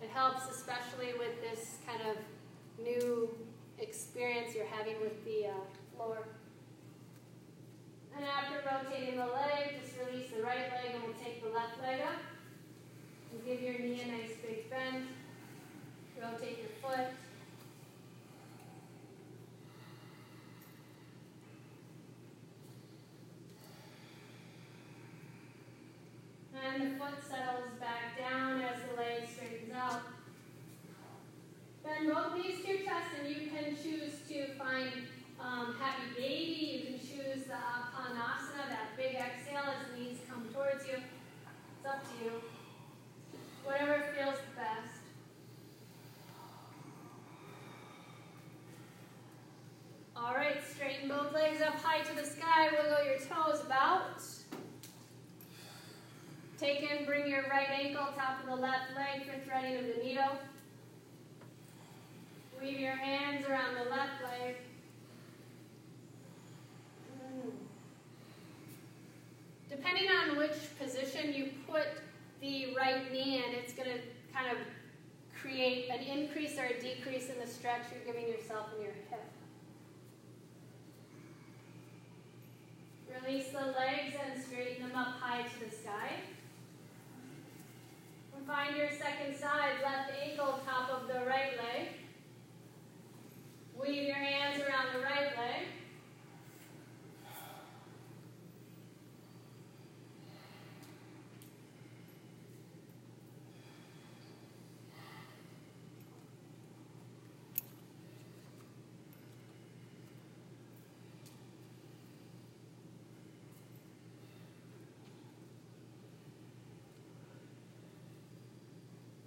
It 0.04 0.10
helps, 0.10 0.50
especially 0.52 1.14
with 1.18 1.40
this 1.40 1.78
kind 1.88 2.02
of 2.02 2.18
new 2.84 3.30
experience 3.80 4.54
you're 4.54 4.66
having 4.66 5.00
with 5.00 5.24
the 5.24 5.48
uh, 5.48 5.54
floor. 5.96 6.28
And 8.18 8.26
after 8.26 8.58
rotating 8.68 9.16
the 9.16 9.28
leg, 9.28 9.80
just 9.82 9.96
release 10.06 10.30
the 10.36 10.44
right 10.44 10.70
leg 10.74 10.94
and 10.94 11.04
we'll 11.06 11.24
take 11.24 11.42
the 11.42 11.52
left 11.52 11.82
leg 11.82 12.02
up. 12.02 12.20
And 13.32 13.46
give 13.46 13.62
your 13.62 13.80
knee 13.80 14.02
a 14.04 14.12
nice 14.12 14.36
big 14.46 14.70
bend. 14.70 15.08
Rotate 16.22 16.58
your 16.58 16.72
foot. 16.82 17.08
And 26.66 26.82
the 26.82 26.98
foot 26.98 27.14
settles 27.22 27.70
back 27.80 28.18
down 28.18 28.62
as 28.62 28.82
the 28.90 28.98
leg 28.98 29.30
straightens 29.30 29.72
out. 29.74 30.02
Bend 31.84 32.12
both 32.12 32.36
knees 32.36 32.66
to 32.66 32.68
your 32.68 32.78
chest 32.78 33.10
and 33.20 33.30
you 33.30 33.52
can 33.52 33.76
choose 33.76 34.14
to 34.28 34.48
find 34.56 34.92
um, 35.40 35.76
happy 35.80 36.10
baby. 36.18 36.72
You 36.74 36.86
can 36.86 37.00
choose 37.00 37.46
the 37.46 37.54
Apanasana, 37.54 38.68
that 38.70 38.98
big 38.98 39.14
exhale 39.16 39.64
as 39.64 39.98
knees 39.98 40.18
come 40.28 40.48
towards 40.52 40.88
you. 40.88 40.96
It's 40.96 41.88
up 41.88 42.02
to 42.04 42.26
you. 42.26 42.32
Whatever 43.64 44.04
feels 44.16 44.40
best. 44.56 45.06
All 50.16 50.34
right, 50.34 50.58
straighten 50.74 51.10
both 51.10 51.32
legs 51.32 51.62
up 51.62 51.76
high 51.76 52.02
to 52.02 52.16
the 52.16 52.26
sky. 52.26 52.70
Wiggle 52.72 53.06
your 53.06 53.20
toes 53.20 53.62
about. 53.64 54.15
Take 56.66 56.82
in, 56.82 57.06
bring 57.06 57.28
your 57.28 57.44
right 57.44 57.70
ankle, 57.70 58.08
top 58.18 58.40
of 58.42 58.48
the 58.48 58.56
left 58.56 58.96
leg 58.96 59.28
for 59.28 59.40
threading 59.48 59.78
of 59.78 59.86
the 59.86 60.04
needle. 60.04 60.32
Weave 62.60 62.80
your 62.80 62.96
hands 62.96 63.46
around 63.46 63.76
the 63.76 63.88
left 63.92 64.24
leg. 64.24 64.56
Mm. 67.22 67.52
Depending 69.70 70.10
on 70.10 70.38
which 70.38 70.54
position 70.80 71.36
you 71.36 71.52
put 71.72 71.86
the 72.42 72.74
right 72.76 73.12
knee 73.12 73.44
in, 73.46 73.54
it's 73.54 73.74
going 73.74 73.90
to 73.90 74.00
kind 74.34 74.52
of 74.52 74.58
create 75.40 75.88
an 75.92 76.00
increase 76.00 76.58
or 76.58 76.66
a 76.66 76.82
decrease 76.82 77.30
in 77.30 77.40
the 77.40 77.46
stretch 77.46 77.84
you're 77.94 78.12
giving 78.12 78.28
yourself 78.28 78.70
in 78.76 78.86
your 78.86 78.94
hip. 79.12 79.22
Release 83.24 83.50
the 83.50 83.60
legs 83.60 84.16
and 84.26 84.44
straighten 84.44 84.88
them 84.88 84.98
up 84.98 85.20
high 85.20 85.44
to 85.44 85.70
the 85.70 85.70
sky. 85.70 86.22
Find 88.56 88.78
your 88.78 88.90
second 88.90 89.36
side, 89.38 89.84
left 89.84 90.12
ankle, 90.24 90.62
top 90.66 90.90
of 90.90 91.10
the 91.10 91.26
right 91.26 91.58
leg. 91.58 91.90
Weave 93.78 94.04
your 94.04 94.16
hands 94.16 94.62
around 94.62 94.94
the 94.94 95.02
right 95.02 95.36
leg. 95.38 95.68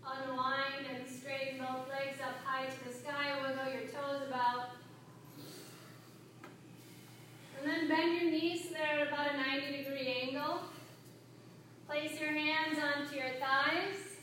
Unwind 0.09 0.87
and 0.89 1.07
straighten 1.07 1.59
both 1.59 1.87
legs 1.89 2.19
up 2.23 2.43
high 2.43 2.65
to 2.65 2.89
the 2.89 2.95
sky. 2.95 3.35
Wiggle 3.43 3.73
your 3.73 3.83
toes 3.83 4.27
about. 4.27 4.71
And 7.59 7.71
then 7.71 7.89
bend 7.89 8.23
your 8.23 8.31
knees 8.31 8.65
so 8.65 8.71
they're 8.71 9.01
at 9.01 9.09
about 9.09 9.35
a 9.35 9.37
90 9.37 9.83
degree 9.83 10.17
angle. 10.23 10.61
Place 11.87 12.19
your 12.19 12.31
hands 12.31 12.79
onto 12.79 13.17
your 13.17 13.31
thighs. 13.39 14.17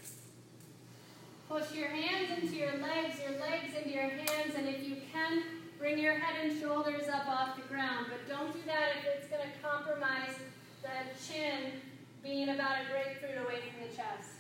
Push 1.56 1.72
your 1.72 1.88
hands 1.88 2.38
into 2.38 2.54
your 2.54 2.74
legs, 2.80 3.16
your 3.24 3.40
legs 3.40 3.74
into 3.78 3.90
your 3.90 4.10
hands, 4.10 4.56
and 4.58 4.68
if 4.68 4.86
you 4.86 4.98
can, 5.14 5.42
bring 5.80 5.98
your 5.98 6.16
head 6.16 6.36
and 6.44 6.60
shoulders 6.60 7.08
up 7.08 7.26
off 7.30 7.56
the 7.56 7.62
ground. 7.74 8.08
But 8.10 8.28
don't 8.28 8.52
do 8.52 8.60
that 8.66 8.90
if 8.98 9.06
it's 9.16 9.28
going 9.30 9.42
to 9.42 9.66
compromise 9.66 10.36
the 10.82 10.90
chin 11.26 11.80
being 12.22 12.50
about 12.50 12.82
a 12.82 12.92
grapefruit 12.92 13.42
away 13.46 13.62
from 13.72 13.88
the 13.88 13.96
chest. 13.96 14.36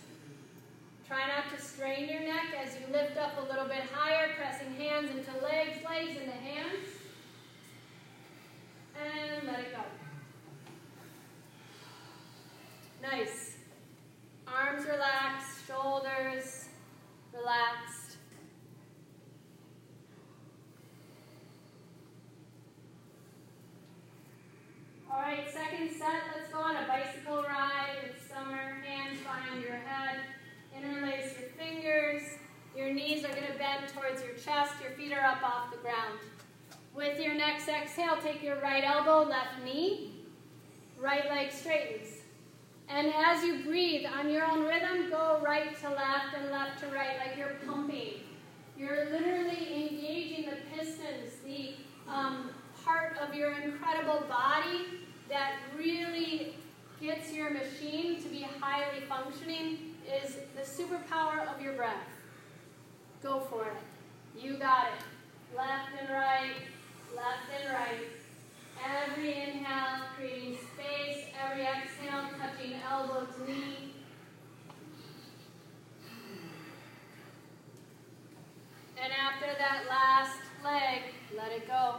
Try 1.08 1.26
not 1.26 1.58
to 1.58 1.66
strain 1.66 2.10
your 2.10 2.20
neck 2.20 2.48
as 2.62 2.74
you 2.74 2.94
lift 2.94 3.16
up 3.16 3.38
a 3.38 3.50
little 3.50 3.70
bit 3.70 3.84
higher, 3.94 4.32
pressing 4.36 4.74
hands 4.76 5.10
into 5.10 5.32
legs, 5.42 5.78
legs 5.90 6.18
into 6.20 6.32
hands. 6.32 6.86
And 9.00 9.48
let 9.48 9.60
it 9.62 9.72
go. 9.72 9.84
Nice. 13.02 13.56
Arms 14.48 14.86
relaxed, 14.86 15.45
relaxed. 17.46 18.18
All 25.12 25.22
right, 25.22 25.46
second 25.52 25.92
set. 25.92 26.24
Let's 26.36 26.52
go 26.52 26.60
on 26.60 26.76
a 26.76 26.88
bicycle 26.88 27.44
ride. 27.44 27.98
It's 28.06 28.28
summer. 28.28 28.78
Hands 28.84 29.20
behind 29.20 29.62
your 29.64 29.76
head. 29.76 30.22
Interlace 30.76 31.36
your 31.40 31.50
fingers. 31.50 32.24
Your 32.76 32.92
knees 32.92 33.24
are 33.24 33.30
going 33.30 33.52
to 33.52 33.58
bend 33.60 33.90
towards 33.94 34.24
your 34.24 34.34
chest. 34.34 34.74
Your 34.82 34.92
feet 34.92 35.14
are 35.14 35.24
up 35.24 35.44
off 35.44 35.72
the 35.72 35.78
ground. 35.78 36.20
With 36.96 37.20
your 37.20 37.36
next 37.36 37.70
exhale, 37.70 38.18
take 38.24 38.42
your 38.42 38.60
right 38.60 38.84
elbow, 38.84 39.30
left 39.30 39.64
knee. 39.64 40.16
Right 41.00 41.30
leg 41.30 41.52
straightens. 41.52 42.25
And 42.88 43.12
as 43.14 43.44
you 43.44 43.64
breathe 43.64 44.06
on 44.06 44.30
your 44.30 44.46
own 44.46 44.64
rhythm, 44.64 45.10
go 45.10 45.40
right 45.44 45.80
to 45.82 45.90
left 45.90 46.36
and 46.38 46.52
left 46.52 46.80
to 46.82 46.88
right 46.88 47.18
like 47.18 47.38
you're 47.38 47.58
pumping. 47.66 48.22
You're 48.78 49.10
literally 49.10 49.90
engaging 49.90 50.50
the 50.50 50.58
pistons, 50.76 51.32
the 51.46 51.74
um, 52.12 52.52
part 52.84 53.18
of 53.18 53.34
your 53.34 53.54
incredible 53.54 54.24
body 54.28 54.86
that 55.30 55.54
really 55.78 56.56
gets 57.02 57.34
your 57.34 57.50
machine 57.50 58.22
to 58.22 58.30
be 58.30 58.46
highly 58.60 59.02
functioning 59.08 59.96
is 60.24 60.38
the 60.56 60.62
superpower 60.62 61.48
of 61.54 61.62
your 61.62 61.74
breath. 61.74 61.96
Go 63.24 63.40
for 63.50 63.66
it. 63.66 64.42
You 64.42 64.58
got 64.58 64.88
it. 64.88 65.56
Left 65.58 65.90
and 66.00 66.10
right, 66.10 66.54
left 67.16 67.50
and 67.60 67.74
right. 67.74 68.15
Every 68.84 69.30
inhale, 69.30 70.06
creating 70.18 70.58
space. 70.58 71.26
Every 71.44 71.64
exhale, 71.64 72.30
touching 72.40 72.74
elbow 72.90 73.26
to 73.26 73.52
knee. 73.52 73.94
And 79.02 79.14
after 79.14 79.48
that 79.58 79.84
last 79.90 80.40
leg, 80.64 81.02
let 81.36 81.52
it 81.52 81.68
go. 81.68 81.96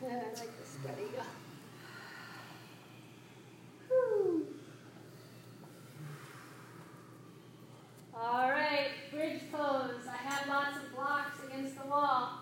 I 0.02 0.14
like 0.14 0.36
the 0.36 0.66
sweaty 0.66 1.02
All 8.20 8.50
right, 8.50 8.88
bridge 9.12 9.42
pose. 9.52 10.06
I 10.10 10.16
have 10.16 10.48
lots 10.48 10.76
of 10.76 10.94
blocks 10.94 11.38
against 11.46 11.80
the 11.80 11.86
wall. 11.86 12.40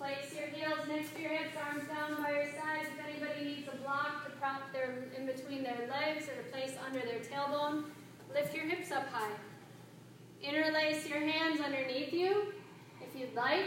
Place 0.00 0.34
your 0.34 0.48
heels 0.48 0.88
next 0.88 1.14
to 1.14 1.20
your 1.20 1.32
hips, 1.32 1.54
arms 1.62 1.86
down 1.86 2.22
by 2.22 2.30
your 2.30 2.46
sides. 2.46 2.88
If 2.88 3.04
anybody 3.06 3.44
needs 3.44 3.68
a 3.68 3.76
block 3.82 4.24
to 4.24 4.30
prop 4.38 4.72
their 4.72 5.10
in 5.14 5.26
between 5.26 5.62
their 5.62 5.90
legs 5.90 6.26
or 6.26 6.42
to 6.42 6.48
place 6.50 6.72
under 6.86 7.00
their 7.00 7.18
tailbone, 7.18 7.84
lift 8.32 8.54
your 8.54 8.64
hips 8.64 8.90
up 8.92 9.06
high. 9.08 9.34
Interlace 10.42 11.06
your 11.06 11.20
hands 11.20 11.60
underneath 11.60 12.14
you 12.14 12.54
if 13.02 13.20
you'd 13.20 13.34
like. 13.34 13.66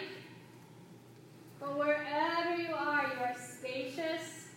But 1.60 1.78
wherever 1.78 2.60
you 2.60 2.74
are, 2.74 3.04
you 3.14 3.24
are 3.24 3.36
spacious 3.38 4.48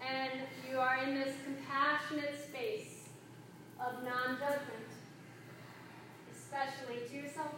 and 0.00 0.40
you 0.70 0.78
are 0.78 1.00
in 1.06 1.16
this 1.16 1.34
compassionate 1.44 2.34
space 2.48 3.10
of 3.78 4.02
non 4.04 4.38
judgment, 4.38 4.88
especially 6.32 7.06
to 7.10 7.14
yourself. 7.14 7.52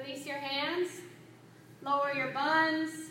Release 0.00 0.26
your 0.26 0.38
hands, 0.38 0.88
lower 1.82 2.12
your 2.14 2.32
buns, 2.32 3.10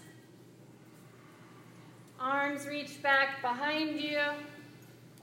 arms 2.20 2.66
reach 2.66 3.02
back 3.02 3.42
behind 3.42 4.00
you, 4.00 4.20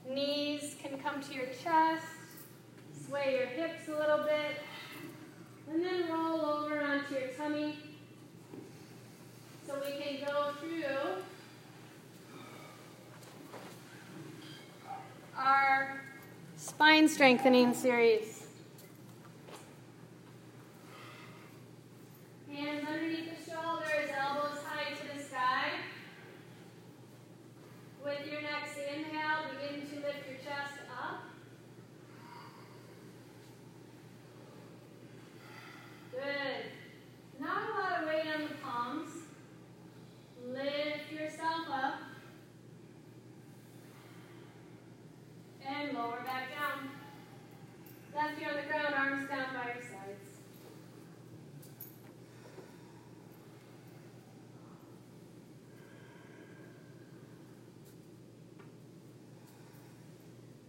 knees 0.07 0.75
can 0.81 0.99
come 0.99 1.21
to 1.21 1.33
your 1.33 1.47
chest, 1.47 2.05
sway 3.07 3.37
your 3.37 3.47
hips 3.47 3.87
a 3.87 3.91
little 3.91 4.23
bit. 4.23 4.57
And 5.71 5.83
then 5.83 6.09
roll 6.11 6.45
over 6.45 6.79
onto 6.79 7.15
your 7.15 7.29
tummy. 7.29 7.75
So 9.65 9.81
we 9.83 9.99
can 9.99 10.25
go 10.25 10.51
through 10.59 10.83
our 15.35 16.01
spine 16.55 17.09
strengthening 17.09 17.73
series. 17.73 18.34
Hands 22.55 22.87
underneath 22.87 23.45
the 23.45 23.51
shoulders, 23.51 24.09
elbows 24.17 24.59
high 24.65 24.93
to 24.93 25.17
the 25.17 25.21
sky. 25.21 25.71
With 28.01 28.25
your 28.31 28.41
next 28.43 28.77
inhale, 28.77 29.49
begin 29.51 29.81
to 29.81 29.95
lift 29.95 30.25
your 30.29 30.37
chest 30.37 30.79
up. 30.89 31.23
Good. 36.11 36.71
Not 37.41 37.57
a 37.57 37.73
lot 37.77 38.01
of 38.01 38.07
weight 38.07 38.33
on 38.33 38.43
the 38.43 38.55
palms. 38.63 39.11
Lift 40.47 41.11
yourself 41.11 41.67
up. 41.69 41.95
And 45.67 45.93
lower 45.93 46.23
back 46.23 46.51
down. 46.51 46.89
Left 48.15 48.41
ear 48.41 48.49
on 48.49 48.55
the 48.55 48.61
ground, 48.71 48.95
arms 48.95 49.27
down 49.27 49.47
by 49.53 49.73
your 49.73 49.83
sides. 49.83 50.35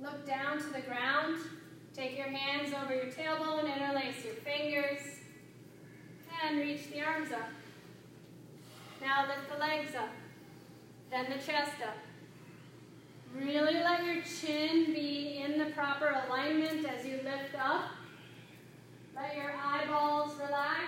Look 0.06 0.24
down 0.24 0.58
to 0.58 0.66
the 0.66 0.82
ground. 0.82 1.36
Take 1.92 2.16
your 2.16 2.28
hands 2.28 2.72
over 2.72 2.94
your 2.94 3.06
tailbone, 3.06 3.64
interlace 3.64 4.24
your 4.24 4.34
fingers, 4.34 5.00
and 6.44 6.58
reach 6.58 6.88
the 6.92 7.02
arms 7.02 7.32
up. 7.32 7.48
Now 9.00 9.26
lift 9.26 9.50
the 9.52 9.58
legs 9.58 9.96
up, 9.96 10.10
then 11.10 11.24
the 11.24 11.44
chest 11.44 11.82
up. 11.82 11.96
Really 13.34 13.74
let 13.74 14.04
your 14.04 14.22
chin 14.22 14.92
be 14.94 15.42
in 15.44 15.58
the 15.58 15.72
proper 15.72 16.14
alignment 16.26 16.86
as 16.86 17.04
you 17.04 17.16
lift 17.24 17.56
up. 17.58 17.90
Let 19.16 19.34
your 19.34 19.54
eyeballs 19.60 20.34
relax. 20.38 20.86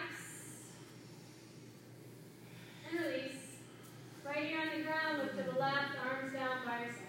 And 2.89 3.01
release. 3.01 3.33
Right 4.25 4.47
here 4.47 4.61
on 4.61 4.79
the 4.79 4.85
ground, 4.85 5.19
look 5.19 5.37
to 5.37 5.53
the 5.53 5.59
left, 5.59 5.97
arms 6.09 6.33
down 6.33 6.59
by 6.65 6.79
your 6.81 6.89
sides. 6.91 7.09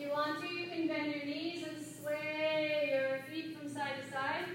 If 0.00 0.06
you 0.06 0.12
want 0.14 0.40
to, 0.40 0.48
you 0.48 0.66
can 0.66 0.88
bend 0.88 1.14
your 1.14 1.26
knees 1.26 1.62
and 1.62 1.76
sway 1.76 2.88
your 2.90 3.18
feet 3.30 3.54
from 3.54 3.68
side 3.68 3.92
to 4.02 4.10
side. 4.10 4.46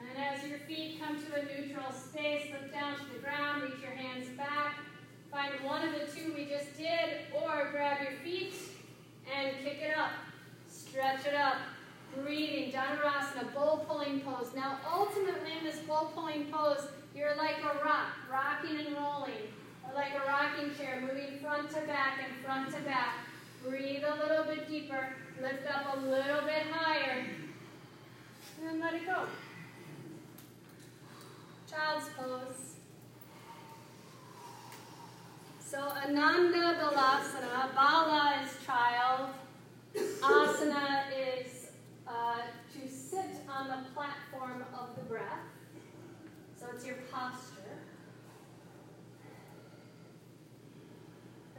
And 0.00 0.18
as 0.18 0.48
your 0.48 0.58
feet 0.66 1.00
come 1.00 1.16
to 1.16 1.40
a 1.40 1.44
neutral 1.44 1.92
space, 1.92 2.50
look 2.50 2.72
down 2.72 2.96
to 2.96 3.04
the 3.14 3.20
ground, 3.20 3.62
reach 3.62 3.80
your 3.80 3.92
hands 3.92 4.26
back. 4.36 4.80
Find 5.30 5.52
one 5.62 5.86
of 5.86 5.92
the 5.92 6.12
two 6.12 6.34
we 6.34 6.46
just 6.46 6.76
did, 6.76 7.20
or 7.32 7.68
grab 7.70 8.02
your 8.02 8.18
feet 8.24 8.54
and 9.32 9.56
kick 9.62 9.78
it 9.80 9.96
up. 9.96 10.10
Stretch 10.68 11.24
it 11.24 11.36
up. 11.36 11.58
Breathing, 12.16 12.72
Dhanurasana, 12.72 13.54
bowl 13.54 13.84
pulling 13.88 14.20
pose. 14.20 14.50
Now, 14.54 14.78
ultimately, 14.92 15.52
in 15.58 15.64
this 15.64 15.78
bowl 15.80 16.10
pulling 16.14 16.46
pose, 16.46 16.88
you're 17.14 17.36
like 17.36 17.56
a 17.62 17.84
rock, 17.84 18.14
rocking 18.30 18.78
and 18.78 18.96
rolling, 18.96 19.48
or 19.84 19.94
like 19.94 20.12
a 20.14 20.26
rocking 20.26 20.74
chair, 20.76 21.00
moving 21.00 21.38
front 21.40 21.70
to 21.70 21.80
back 21.82 22.20
and 22.24 22.44
front 22.44 22.74
to 22.74 22.80
back. 22.82 23.14
Breathe 23.64 24.04
a 24.04 24.16
little 24.16 24.44
bit 24.44 24.68
deeper, 24.68 25.08
lift 25.42 25.66
up 25.68 25.96
a 25.96 26.00
little 26.00 26.42
bit 26.42 26.62
higher, 26.70 27.24
and 28.66 28.80
let 28.80 28.94
it 28.94 29.06
go. 29.06 29.24
Child's 31.70 32.08
pose. 32.16 32.76
So 35.60 35.80
Ananda 35.80 36.78
Balasana, 36.80 37.74
Bala 37.74 38.42
is 38.42 38.64
child, 38.64 39.30
Asana 39.94 41.02
is 41.14 41.68
uh, 42.06 42.40
to 42.72 42.88
sit 42.88 43.26
on 43.48 43.68
the 43.68 43.90
platform 43.94 44.64
of 44.72 44.96
the 44.96 45.02
breath. 45.02 45.44
It's 46.78 46.86
your 46.86 46.96
posture. 47.10 47.74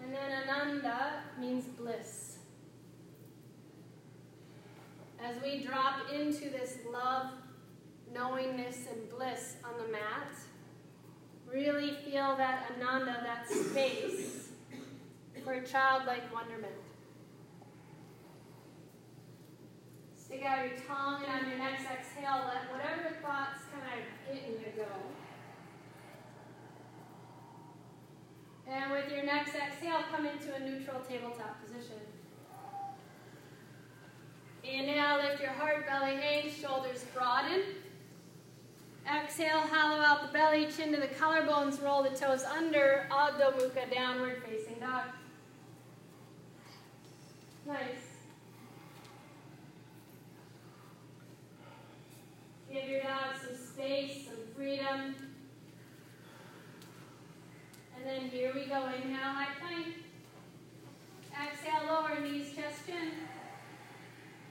And 0.01 0.13
then 0.13 0.31
Ananda 0.47 1.23
means 1.37 1.65
bliss. 1.65 2.37
As 5.21 5.35
we 5.43 5.65
drop 5.65 6.09
into 6.09 6.49
this 6.49 6.77
love, 6.89 7.31
knowingness, 8.13 8.85
and 8.89 9.09
bliss 9.09 9.57
on 9.65 9.85
the 9.85 9.91
mat, 9.91 10.31
really 11.51 11.95
feel 12.05 12.37
that 12.37 12.71
Ananda, 12.77 13.21
that 13.21 13.45
space 13.49 14.47
for 15.43 15.59
childlike 15.63 16.33
wonderment. 16.33 16.88
Stick 20.29 20.45
out 20.45 20.63
your 20.63 20.77
tongue, 20.87 21.23
and 21.25 21.43
on 21.43 21.49
your 21.49 21.57
next 21.57 21.85
exhale, 21.85 22.45
let 22.45 22.71
whatever 22.71 23.15
thoughts 23.19 23.63
kind 23.73 23.99
of 23.99 24.37
in 24.37 24.51
you 24.61 24.67
go. 24.77 24.85
And 28.71 28.91
with 28.91 29.11
your 29.11 29.23
next 29.23 29.55
exhale, 29.55 30.03
come 30.11 30.27
into 30.27 30.53
a 30.53 30.59
neutral 30.59 30.99
tabletop 30.99 31.65
position. 31.65 31.97
Inhale, 34.63 35.17
lift 35.17 35.41
your 35.41 35.49
heart, 35.49 35.87
belly 35.87 36.17
hangs, 36.17 36.55
shoulders 36.55 37.05
broaden. 37.11 37.63
Exhale, 39.11 39.61
hollow 39.61 39.99
out 39.99 40.27
the 40.27 40.31
belly, 40.31 40.67
chin 40.67 40.91
to 40.93 40.99
the 40.99 41.07
collarbones, 41.07 41.83
roll 41.83 42.03
the 42.03 42.09
toes 42.09 42.43
under, 42.43 43.07
Adho 43.09 43.51
Mukha, 43.53 43.91
downward 43.91 44.43
facing 44.45 44.79
dog. 44.79 45.05
Nice. 47.65 48.08
Give 52.79 52.89
your 52.89 53.01
dog 53.01 53.35
some 53.41 53.57
space, 53.57 54.25
some 54.27 54.55
freedom. 54.55 55.15
And 57.95 58.05
then 58.05 58.29
here 58.29 58.53
we 58.55 58.67
go. 58.67 58.85
Inhale, 58.85 59.33
high 59.33 59.53
plank. 59.59 59.95
Exhale, 61.33 61.87
lower 61.87 62.21
knees, 62.21 62.55
chest, 62.55 62.85
chin. 62.85 63.11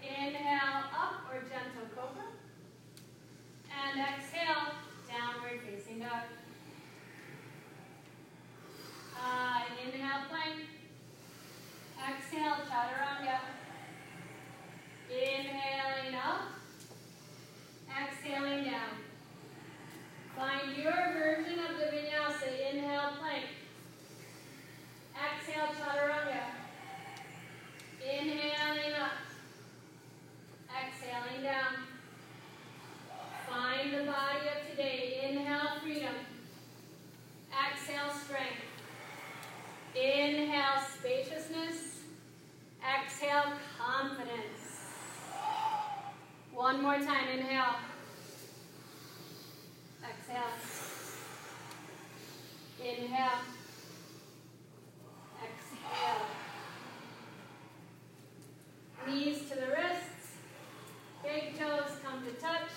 Inhale, 0.03 0.85
up 0.93 1.25
or 1.33 1.41
gentle 1.41 1.89
cobra. 1.95 2.25
And 3.73 4.01
exhale, 4.01 4.75
downward 5.09 5.61
facing 5.67 6.01
dog. 6.01 6.29
Uh, 9.17 9.61
inhale, 9.83 10.25
plank. 10.29 10.67
Exhale, 12.11 12.57
chaturanga. 12.69 13.39
Inhaling 15.11 16.15
up. 16.15 16.58
Exhaling 17.99 18.65
down. 18.65 18.95
Find 20.37 20.77
your 20.77 20.93
version 20.93 21.59
of 21.59 21.79
the 21.79 21.87
vinyasa. 21.87 22.73
Inhale, 22.73 23.13
plank. 23.19 23.47
Exhale, 25.17 25.71
chaturanga. 25.75 26.45
Inhaling 28.01 28.95
up. 28.95 29.19
Exhaling 30.71 31.43
down. 31.43 31.75
Find 33.51 33.93
the 33.93 34.05
body 34.05 34.49
of 34.55 34.71
today. 34.71 35.31
Inhale, 35.31 35.81
freedom. 35.83 36.15
Exhale, 37.51 38.13
strength. 38.25 38.63
Inhale, 39.97 40.83
spaciousness. 40.97 41.79
Exhale, 42.81 43.53
confidence. 43.77 44.63
One 46.55 46.83
more 46.83 46.99
time, 46.99 47.29
inhale. 47.29 47.77
Exhale. 50.03 50.55
Inhale. 52.81 53.41
Exhale. 55.43 56.27
Knees 59.07 59.39
to 59.49 59.55
the 59.55 59.67
wrists. 59.69 60.33
Big 61.23 61.59
toes 61.59 61.93
come 62.05 62.25
to 62.25 62.33
touch. 62.33 62.71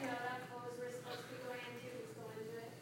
You 0.00 0.06
know, 0.06 0.12
that 0.12 0.40
pose 0.50 0.78
we're 0.78 0.90
supposed 0.90 1.22
to 1.22 1.28
be 1.32 1.38
going 1.46 1.64
into, 1.66 1.88
let's 1.96 2.12
go 2.14 2.24
into 2.36 2.56
it. 2.58 2.72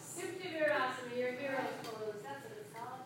Supta 0.00 0.46
Virasana, 0.54 1.14
your 1.18 1.32
hero's 1.32 1.76
pose. 1.84 2.20
That's 2.22 2.42
what 2.44 2.54
it's 2.58 2.72
called. 2.74 3.04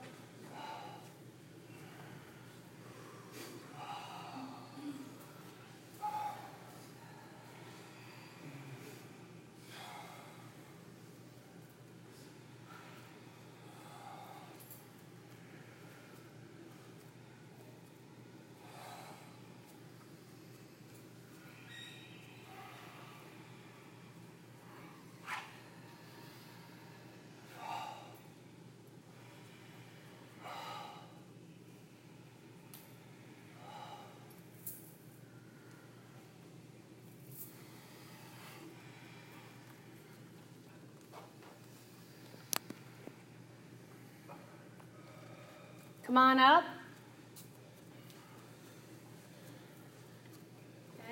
Come 46.14 46.22
on 46.22 46.38
up. 46.38 46.64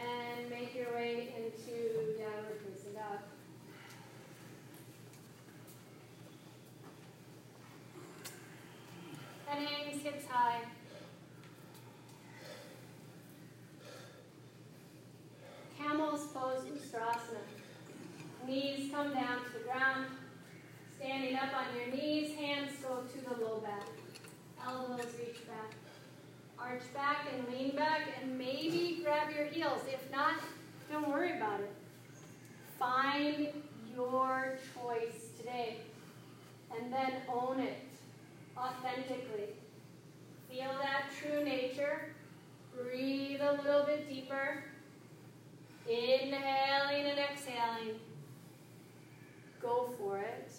And 0.00 0.48
make 0.48 0.76
your 0.76 0.94
way 0.94 1.34
into 1.36 2.20
downward 2.20 2.60
facing 2.64 2.92
dog. 2.92 3.18
And 9.50 9.66
hangs 9.66 10.02
hips 10.04 10.24
high. 10.28 10.60
Camel's 15.76 16.26
pose 16.28 16.62
Ustrasana. 16.62 17.42
Knees 18.46 18.92
come 18.92 19.12
down 19.12 19.38
to 19.46 19.52
the 19.58 19.64
ground. 19.64 20.06
Standing 20.96 21.34
up 21.34 21.50
on 21.56 21.76
your 21.76 21.92
knees, 21.92 22.36
hands 22.36 22.70
go 22.80 23.02
to 23.02 23.20
the 23.20 23.44
low 23.44 23.58
back. 23.58 24.01
Elbows 24.66 25.06
reach 25.18 25.46
back. 25.46 25.74
Arch 26.58 26.82
back 26.94 27.26
and 27.32 27.48
lean 27.48 27.74
back 27.74 28.02
and 28.20 28.38
maybe 28.38 29.00
grab 29.02 29.34
your 29.34 29.46
heels. 29.46 29.80
If 29.88 30.10
not, 30.12 30.34
don't 30.90 31.08
worry 31.08 31.36
about 31.36 31.60
it. 31.60 31.72
Find 32.78 33.48
your 33.94 34.58
choice 34.74 35.30
today 35.36 35.78
and 36.76 36.92
then 36.92 37.12
own 37.28 37.60
it 37.60 37.78
authentically. 38.56 39.48
Feel 40.50 40.70
that 40.80 41.04
true 41.20 41.44
nature. 41.44 42.12
Breathe 42.76 43.40
a 43.40 43.60
little 43.62 43.84
bit 43.84 44.08
deeper. 44.08 44.64
Inhaling 45.88 47.06
and 47.06 47.18
exhaling. 47.18 47.98
Go 49.60 49.90
for 49.98 50.18
it. 50.18 50.52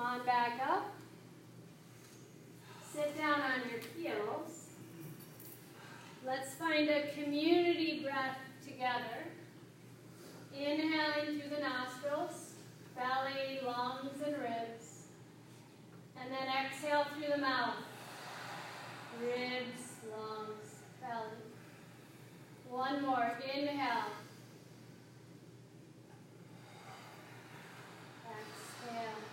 Come 0.00 0.20
on 0.20 0.24
back 0.24 0.58
up. 0.66 0.94
Sit 2.90 3.18
down 3.18 3.38
on 3.38 3.60
your 3.68 3.80
heels. 3.94 4.68
Let's 6.24 6.54
find 6.54 6.88
a 6.88 7.08
community 7.12 8.00
breath 8.02 8.38
together. 8.64 9.26
Inhaling 10.54 11.40
through 11.40 11.50
the 11.54 11.60
nostrils, 11.60 12.52
belly, 12.96 13.60
lungs, 13.62 14.22
and 14.24 14.36
ribs. 14.38 15.02
And 16.18 16.32
then 16.32 16.48
exhale 16.64 17.04
through 17.14 17.34
the 17.34 17.38
mouth. 17.42 17.76
Ribs, 19.20 19.82
lungs, 20.10 20.76
belly. 21.02 21.42
One 22.70 23.02
more. 23.02 23.38
Inhale. 23.54 24.06
Exhale. 28.24 29.29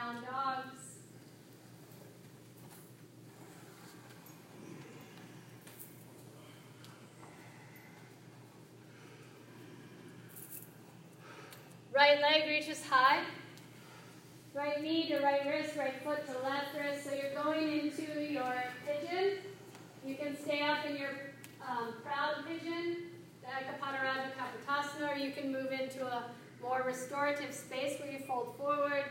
Down 0.00 0.22
dogs. 0.22 0.82
Right 11.94 12.18
leg 12.22 12.48
reaches 12.48 12.82
high. 12.82 13.24
Right 14.54 14.82
knee 14.82 15.08
to 15.08 15.18
right 15.18 15.44
wrist, 15.46 15.76
right 15.76 15.92
foot 16.02 16.26
to 16.28 16.32
left 16.48 16.68
wrist. 16.78 17.04
So 17.04 17.10
you're 17.14 17.34
going 17.34 17.80
into 17.80 18.02
your 18.22 18.54
pigeon. 18.86 19.38
You 20.06 20.14
can 20.14 20.34
stay 20.40 20.62
up 20.62 20.86
in 20.86 20.96
your 20.96 21.10
um, 21.68 21.92
proud 22.02 22.46
pigeon, 22.46 22.96
Eka 23.44 23.78
Pada 23.78 24.02
Raja 24.02 24.30
Kapotasana, 24.38 25.14
or 25.14 25.18
you 25.18 25.32
can 25.32 25.52
move 25.52 25.72
into 25.72 26.06
a 26.06 26.24
more 26.62 26.82
restorative 26.86 27.54
space 27.54 28.00
where 28.00 28.10
you 28.10 28.20
fold 28.20 28.54
forward. 28.56 29.04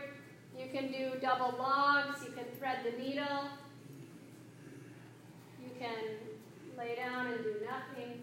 You 0.60 0.68
can 0.68 0.92
do 0.92 1.18
double 1.20 1.56
logs. 1.58 2.22
You 2.22 2.32
can 2.32 2.44
thread 2.58 2.78
the 2.84 3.02
needle. 3.02 3.48
You 5.62 5.70
can 5.78 5.96
lay 6.76 6.96
down 6.96 7.28
and 7.28 7.42
do 7.42 7.54
nothing. 7.64 8.22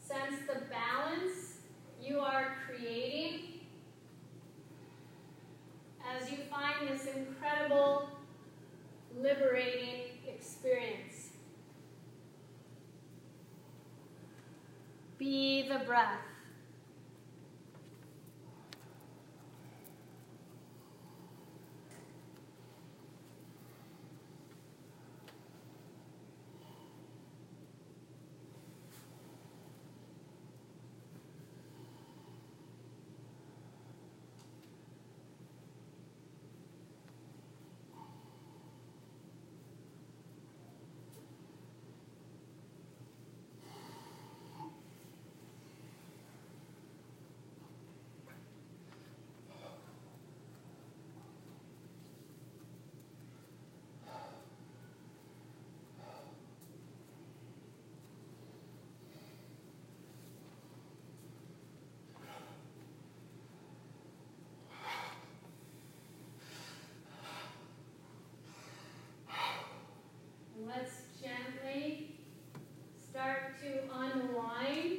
Sense 0.00 0.40
the 0.46 0.60
balance 0.70 1.58
you 2.00 2.20
are 2.20 2.56
creating 2.66 3.60
as 6.16 6.30
you 6.30 6.38
find 6.50 6.88
this 6.88 7.06
incredible, 7.06 8.08
liberating 9.20 10.18
experience. 10.26 11.28
Be 15.18 15.66
the 15.68 15.77
breath. 15.88 16.27
time 74.58 74.97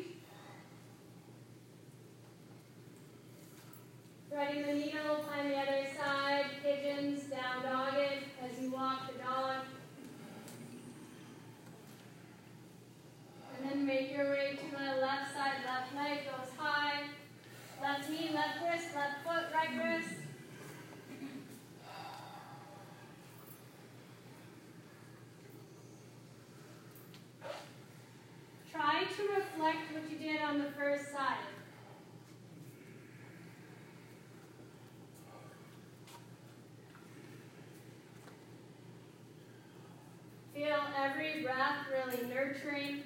reflect 29.59 29.93
what 29.93 30.09
you 30.09 30.17
did 30.17 30.41
on 30.41 30.57
the 30.57 30.71
first 30.77 31.11
side. 31.11 31.37
Feel 40.53 40.77
every 40.97 41.43
breath 41.43 41.77
really 41.91 42.25
nurturing. 42.33 43.03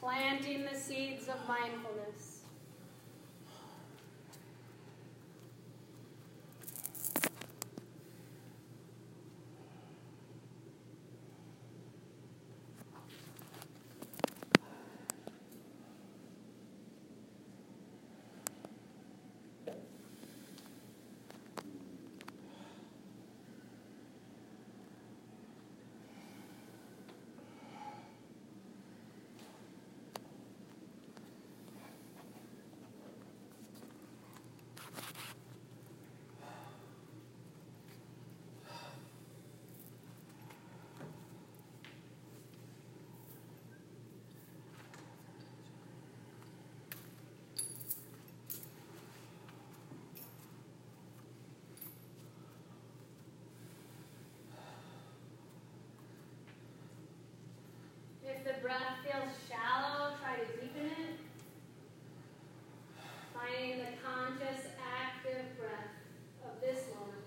Planting 0.00 0.64
the 0.64 0.76
seeds 0.76 1.28
of 1.28 1.36
mindfulness. 1.46 2.36
If 58.28 58.35
the 58.46 58.52
breath 58.62 58.78
feels 59.02 59.34
shallow, 59.48 60.14
try 60.22 60.36
to 60.36 60.46
deepen 60.60 60.86
it. 60.86 61.18
Finding 63.34 63.78
the 63.78 63.86
conscious, 64.06 64.66
active 64.78 65.58
breath 65.58 65.90
of 66.44 66.60
this 66.60 66.84
moment. 66.94 67.24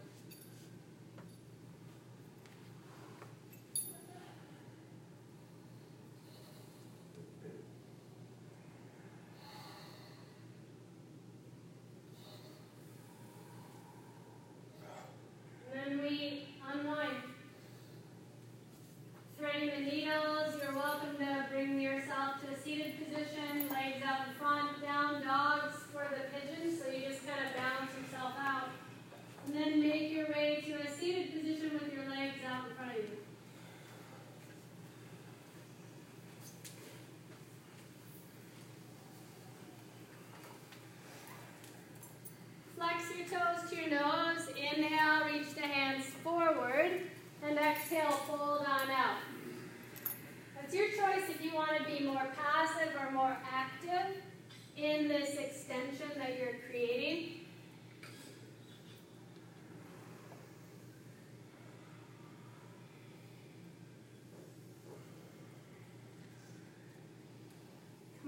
And 15.74 16.00
then 16.00 16.02
we 16.02 16.48
unwind. 16.66 17.24
Threading 19.38 19.70
the 19.70 19.90
needles, 19.90 20.54
you're 20.62 20.76
welcome 20.76 21.16
to 21.18 21.46
bring 21.50 21.80
yourself 21.80 22.42
to 22.42 22.54
a 22.54 22.62
seated 22.62 22.96
position, 23.00 23.70
legs 23.70 24.04
out 24.06 24.28
in 24.28 24.34
front, 24.38 24.82
down 24.82 25.24
dogs 25.24 25.78
for 25.94 26.06
the 26.12 26.28
pigeon, 26.36 26.78
so 26.78 26.92
you 26.92 27.08
just 27.08 27.26
kind 27.26 27.40
of 27.48 27.56
balance 27.56 27.92
yourself 28.04 28.34
out. 28.38 28.68
And 29.46 29.56
then 29.56 29.80
make 29.80 30.12
your 30.12 30.28
way 30.28 30.62
to 30.68 30.74
a 30.86 30.92
seated 31.10 31.34
position 31.34 31.74
with 31.74 31.92
your 31.92 32.08
legs 32.08 32.36
out 32.48 32.70
in 32.70 32.76
front 32.76 32.92
of 32.92 32.98
you. 32.98 33.18
Flex 42.76 43.04
your 43.18 43.40
toes 43.40 43.70
to 43.70 43.76
your 43.76 43.90
nose. 43.90 44.50
Inhale, 44.50 45.26
reach 45.26 45.56
the 45.56 45.62
hands 45.62 46.06
forward. 46.24 47.02
And 47.44 47.58
exhale, 47.58 48.12
fold 48.12 48.66
on 48.68 48.92
out. 48.92 49.18
It's 50.64 50.76
your 50.76 50.90
choice 50.90 51.24
if 51.30 51.44
you 51.44 51.56
want 51.56 51.72
to 51.78 51.84
be 51.86 52.06
more 52.06 52.28
passive 52.38 52.94
or 53.00 53.10
more 53.12 53.36
active 53.52 54.22
in 54.78 55.08
this 55.08 55.36
extension 55.36 56.10
that 56.18 56.38
you're 56.38 56.58
creating. 56.70 57.40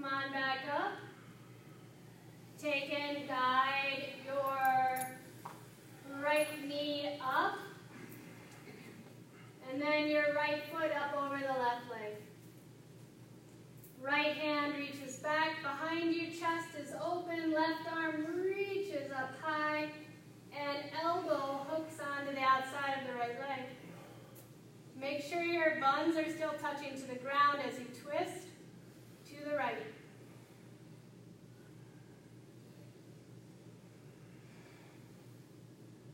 Come 0.02 0.14
on 0.14 0.32
back 0.32 0.58
up. 0.74 0.92
Take 2.60 2.92
and 2.92 3.28
guide 3.28 4.08
your 4.26 5.06
right 6.20 6.48
knee 6.66 7.20
up. 7.24 7.54
And 9.70 9.80
then 9.80 10.08
your 10.08 10.34
right 10.34 10.60
foot 10.72 10.90
up 10.90 11.22
over 11.22 11.38
the 11.38 11.52
left 11.52 11.88
leg. 11.88 12.16
Right 14.02 14.34
hand 14.34 14.74
reaches 14.76 15.18
back 15.20 15.62
behind 15.62 16.12
you, 16.12 16.26
chest 16.32 16.70
is 16.80 16.92
open, 17.00 17.52
left 17.52 17.86
arm 17.94 18.26
reaches 18.44 19.12
up 19.12 19.30
high, 19.40 19.88
and 20.52 20.78
elbow 21.00 21.64
hooks 21.70 21.94
onto 22.00 22.34
the 22.34 22.40
outside 22.40 23.02
of 23.02 23.06
the 23.06 23.14
right 23.14 23.38
leg. 23.38 23.66
Make 25.00 25.22
sure 25.22 25.44
your 25.44 25.80
buns 25.80 26.16
are 26.16 26.28
still 26.28 26.54
touching 26.60 26.96
to 26.96 27.06
the 27.06 27.20
ground 27.20 27.60
as 27.64 27.78
you 27.78 27.86
twist 28.02 28.48
to 29.28 29.48
the 29.48 29.56
right. 29.56 29.76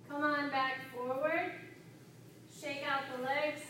Come 0.09 0.23
on 0.23 0.51
back 0.51 0.81
forward. 0.95 1.53
Shake 2.61 2.83
out 2.89 3.03
the 3.17 3.23
legs. 3.23 3.61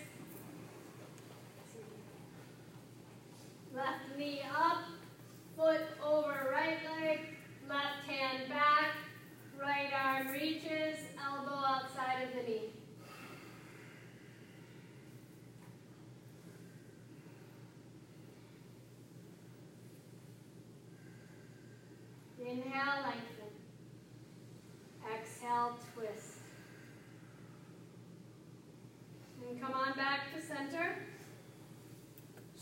Left 3.75 4.17
knee 4.17 4.43
up, 4.57 4.85
foot 5.57 5.83
over 6.03 6.51
right 6.53 6.79
leg, 7.01 7.21
left 7.69 8.09
hand 8.09 8.49
back, 8.49 8.95
right 9.61 9.91
arm 9.95 10.29
reaches, 10.29 10.99
elbow 11.23 11.55
outside 11.55 12.23
of 12.23 12.35
the 12.35 12.51
knee. 12.51 12.71
Inhale, 22.65 23.03
lengthen. 23.05 23.53
Exhale, 25.15 25.79
twist. 25.95 26.39
And 29.49 29.61
come 29.61 29.75
on 29.75 29.93
back 29.97 30.35
to 30.35 30.43
center. 30.43 30.97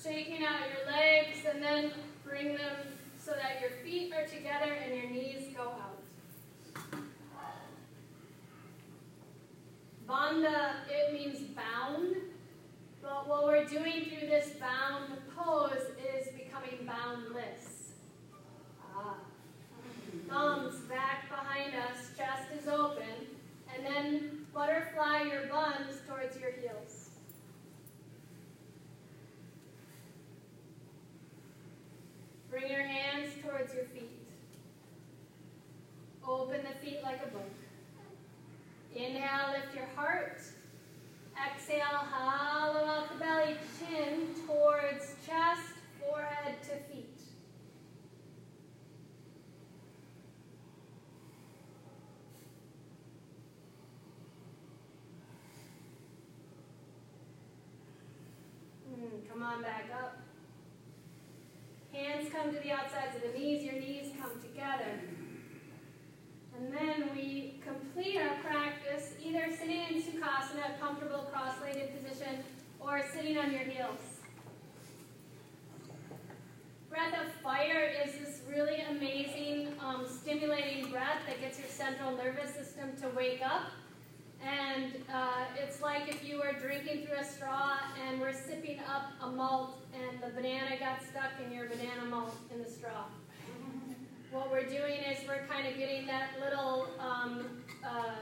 Shaking 0.00 0.44
out 0.44 0.60
your 0.68 0.92
legs 0.92 1.38
and 1.50 1.62
then 1.62 1.92
bring 2.24 2.48
them 2.48 2.76
so 3.18 3.32
that 3.32 3.60
your 3.60 3.70
feet 3.82 4.12
are 4.12 4.26
together 4.26 4.70
and 4.70 4.94
your 4.94 5.10
knees 5.10 5.54
go 5.56 5.62
out. 5.62 6.02
Bandha, 10.06 10.74
it 10.90 11.14
means 11.14 11.40
bound. 11.56 12.16
But 13.02 13.26
what 13.26 13.44
we're 13.44 13.64
doing 13.64 14.04
through 14.04 14.28
this 14.28 14.50
bound 14.60 15.12
pose 15.34 15.72
is 15.72 16.28
becoming 16.34 16.86
boundless. 16.86 17.92
Ah. 18.94 19.14
Thumbs 20.28 20.74
back 20.88 21.28
behind 21.28 21.74
us, 21.74 22.10
chest 22.16 22.48
is 22.60 22.68
open, 22.68 23.04
and 23.74 23.86
then 23.86 24.46
butterfly 24.52 25.22
your 25.22 25.46
buns 25.46 26.00
towards 26.08 26.38
your 26.40 26.50
heels. 26.52 27.10
Bring 32.50 32.70
your 32.70 32.82
hands 32.82 33.32
towards 33.42 33.74
your 33.74 33.84
feet. 33.84 34.10
Open 36.26 36.60
the 36.62 36.86
feet 36.86 37.00
like 37.02 37.20
a 37.24 37.28
book. 37.28 37.52
Inhale, 38.94 39.52
lift 39.52 39.74
your 39.76 39.86
heart. 39.94 40.40
Exhale, 41.36 41.82
hollow 41.82 42.86
out 42.86 43.12
the 43.12 43.18
belly, 43.18 43.56
chin 43.78 44.28
towards 44.46 45.14
chest, 45.26 45.68
forehead 46.00 46.56
to 46.62 46.76
feet. 46.90 46.95
on 59.46 59.62
back 59.62 59.88
up. 59.94 60.18
Hands 61.92 62.28
come 62.32 62.52
to 62.52 62.60
the 62.60 62.72
outsides 62.72 63.14
of 63.16 63.22
the 63.22 63.38
knees, 63.38 63.62
your 63.62 63.74
knees 63.74 64.12
come 64.20 64.32
together. 64.42 65.00
And 66.56 66.72
then 66.72 67.10
we 67.14 67.60
complete 67.64 68.18
our 68.18 68.36
practice 68.42 69.14
either 69.24 69.46
sitting 69.56 69.82
in 69.90 70.02
Sukhasana, 70.02 70.74
a 70.74 70.78
comfortable 70.80 71.28
cross-legged 71.32 72.02
position, 72.02 72.42
or 72.80 73.02
sitting 73.14 73.38
on 73.38 73.52
your 73.52 73.62
heels. 73.62 74.00
Breath 76.90 77.14
of 77.24 77.32
fire 77.42 77.92
is 78.04 78.14
this 78.14 78.40
really 78.50 78.80
amazing, 78.90 79.74
um, 79.80 80.06
stimulating 80.08 80.90
breath 80.90 81.20
that 81.28 81.40
gets 81.40 81.58
your 81.58 81.68
central 81.68 82.16
nervous 82.16 82.54
system 82.54 82.96
to 83.02 83.08
wake 83.10 83.42
up. 83.44 83.70
And 84.44 84.92
uh, 85.12 85.44
it's 85.56 85.80
like 85.80 86.08
if 86.08 86.24
you 86.24 86.38
were 86.38 86.52
drinking 86.60 87.06
through 87.06 87.18
a 87.18 87.24
straw 87.24 87.78
and 88.06 88.20
we're 88.20 88.32
sipping 88.32 88.80
up 88.80 89.12
a 89.22 89.28
malt 89.28 89.78
and 89.94 90.20
the 90.20 90.28
banana 90.34 90.78
got 90.78 91.02
stuck 91.02 91.32
in 91.44 91.52
your 91.52 91.68
banana 91.68 92.04
malt 92.08 92.36
in 92.52 92.62
the 92.62 92.68
straw. 92.68 93.04
What 94.30 94.50
we're 94.50 94.68
doing 94.68 95.00
is 95.10 95.26
we're 95.26 95.46
kind 95.46 95.66
of 95.66 95.78
getting 95.78 96.06
that 96.06 96.30
little 96.40 96.88
um, 96.98 97.62
uh, 97.84 98.12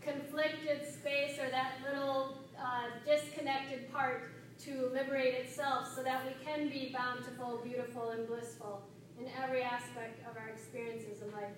conflicted 0.00 0.86
space 0.86 1.38
or 1.38 1.50
that 1.50 1.72
little 1.84 2.38
uh, 2.58 2.88
disconnected 3.04 3.92
part 3.92 4.30
to 4.60 4.88
liberate 4.92 5.34
itself 5.34 5.92
so 5.94 6.02
that 6.02 6.22
we 6.24 6.32
can 6.44 6.68
be 6.68 6.94
bountiful, 6.96 7.60
beautiful, 7.64 8.10
and 8.10 8.26
blissful 8.26 8.82
in 9.18 9.26
every 9.42 9.62
aspect 9.62 10.20
of 10.28 10.36
our 10.36 10.48
experiences 10.48 11.22
in 11.22 11.32
life. 11.32 11.54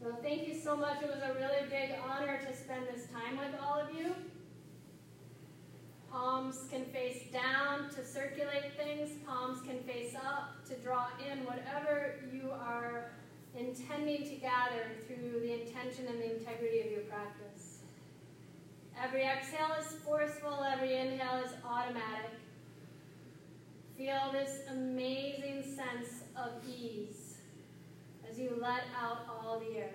So 0.00 0.14
thank 0.22 0.46
you 0.46 0.54
so 0.54 0.76
much. 0.76 1.02
It 1.02 1.08
was 1.08 1.22
a 1.22 1.34
really 1.34 1.68
big 1.68 1.96
honor 2.08 2.38
to 2.38 2.56
spend 2.56 2.86
this 2.94 3.06
time 3.06 3.36
with 3.36 3.60
all 3.60 3.80
of 3.80 3.92
you. 3.92 4.14
Palms 6.10 6.66
can 6.70 6.84
face 6.86 7.24
down 7.32 7.90
to 7.90 8.06
circulate 8.06 8.76
things. 8.76 9.10
Palms 9.26 9.60
can 9.62 9.80
face 9.80 10.14
up 10.14 10.64
to 10.68 10.74
draw 10.76 11.06
in 11.28 11.44
whatever 11.44 12.14
you 12.32 12.50
are 12.52 13.10
intending 13.56 14.22
to 14.22 14.36
gather 14.36 14.86
through 15.06 15.40
the 15.40 15.62
intention 15.62 16.06
and 16.06 16.20
the 16.20 16.38
integrity 16.38 16.80
of 16.80 16.92
your 16.92 17.00
practice. 17.02 17.78
Every 19.02 19.24
exhale 19.24 19.74
is 19.80 19.92
forceful, 20.04 20.64
every 20.64 20.96
inhale 20.96 21.42
is 21.44 21.52
automatic. 21.64 22.38
Feel 23.96 24.30
this 24.32 24.60
amazing 24.70 25.64
sense 25.64 26.22
of 26.36 26.52
ease 26.68 27.27
as 28.30 28.38
you 28.38 28.58
let 28.60 28.84
out 29.00 29.26
all 29.28 29.60
the 29.60 29.78
air. 29.78 29.94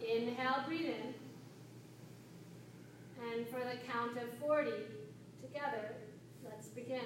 Inhale, 0.00 0.64
breathe 0.66 0.86
in. 0.86 1.14
And 3.22 3.46
for 3.48 3.60
the 3.60 3.76
count 3.90 4.16
of 4.16 4.28
40, 4.40 4.70
together, 5.42 5.94
let's 6.44 6.68
begin. 6.68 7.00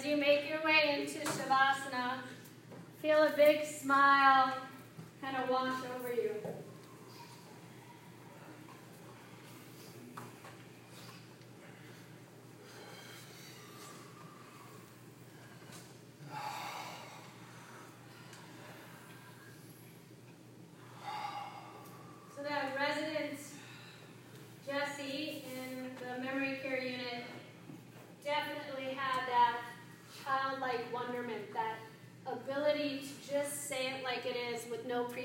as 0.00 0.06
you 0.06 0.16
make 0.16 0.48
your 0.48 0.62
way 0.64 1.06
into 1.50 1.56
Shavasana, 1.56 2.18
feel 3.02 3.22
a 3.22 3.30
big 3.30 3.64
smile 3.64 4.54
kind 5.20 5.36
of 5.36 5.50
wash 5.50 5.82
over 5.96 6.12
you. 6.12 6.30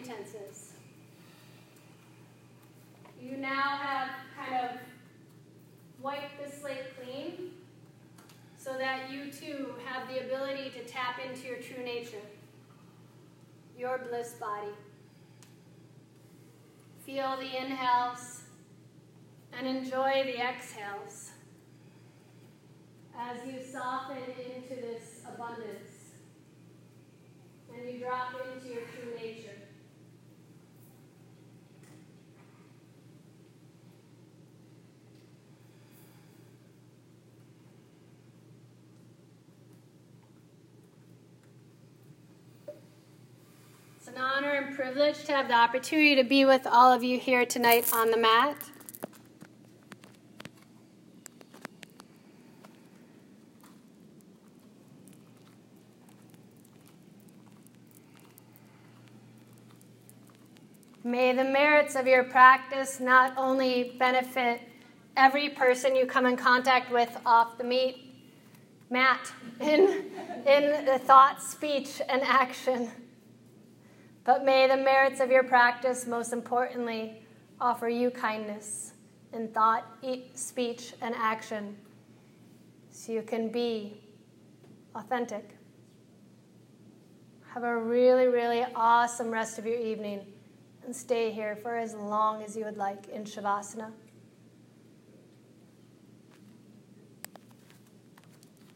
pretenses. 0.06 0.74
You 3.22 3.38
now 3.38 3.78
have 3.82 4.10
kind 4.38 4.66
of 4.66 4.78
wiped 6.02 6.44
the 6.44 6.52
slate 6.52 6.96
clean 7.00 7.52
so 8.58 8.74
that 8.78 9.10
you 9.12 9.32
too 9.32 9.76
have 9.86 10.08
the 10.08 10.26
ability 10.26 10.72
to 10.72 10.84
tap 10.86 11.20
into 11.26 11.48
your 11.48 11.58
true 11.58 11.84
nature, 11.84 12.22
your 13.86 14.00
bliss 14.00 14.34
body. 14.40 14.74
Feel 17.06 17.38
the 17.38 17.56
inhales 17.56 18.42
and 19.54 19.68
enjoy 19.68 20.24
the 20.26 20.42
exhales 20.42 21.30
as 23.16 23.38
you 23.46 23.62
soften 23.64 24.18
into 24.18 24.82
this 24.82 25.22
abundance 25.32 26.16
and 27.72 27.88
you 27.88 28.00
drop 28.00 28.34
into 28.56 28.74
your 28.74 28.82
true 28.86 29.16
nature. 29.22 29.45
An 44.16 44.22
honor 44.22 44.52
and 44.52 44.74
privilege 44.74 45.26
to 45.26 45.34
have 45.34 45.50
the 45.50 45.54
opportunity 45.54 46.16
to 46.16 46.24
be 46.24 46.46
with 46.46 46.66
all 46.66 46.94
of 46.94 47.04
you 47.04 47.20
here 47.20 47.46
tonight 47.46 47.92
on 47.92 48.12
the 48.12 48.18
mat. 48.18 48.56
May 61.04 61.34
the 61.34 61.44
merits 61.44 61.96
of 61.96 62.08
your 62.08 62.24
practice 62.24 63.02
not 63.02 63.34
only 63.38 63.96
benefit 64.00 64.62
every 65.18 65.50
person 65.50 65.94
you 65.94 66.06
come 66.06 66.26
in 66.26 66.38
contact 66.38 66.90
with 66.90 67.16
off 67.26 67.58
the 67.58 67.66
meat 67.66 68.16
mat 68.90 69.32
in, 69.60 70.06
in 70.48 70.86
the 70.86 71.00
thought, 71.00 71.44
speech, 71.44 72.02
and 72.08 72.22
action 72.22 72.90
but 74.26 74.44
may 74.44 74.68
the 74.68 74.76
merits 74.76 75.20
of 75.20 75.30
your 75.30 75.44
practice, 75.44 76.08
most 76.08 76.34
importantly, 76.34 77.22
offer 77.62 77.88
you 77.88 78.10
kindness 78.10 78.94
in 79.32 79.48
thought, 79.50 79.86
speech, 80.34 80.94
and 81.02 81.14
action 81.16 81.78
so 82.90 83.12
you 83.12 83.22
can 83.22 83.50
be 83.50 84.02
authentic. 84.96 85.56
Have 87.54 87.64
a 87.64 87.78
really, 87.78 88.28
really 88.28 88.66
awesome 88.76 89.30
rest 89.30 89.60
of 89.60 89.66
your 89.66 89.80
evening 89.80 90.22
and 90.84 90.96
stay 90.96 91.32
here 91.32 91.56
for 91.56 91.76
as 91.76 91.94
long 91.94 92.44
as 92.44 92.58
you 92.58 92.66
would 92.66 92.78
like 92.78 93.08
in 93.10 93.24
Shavasana. 93.24 93.92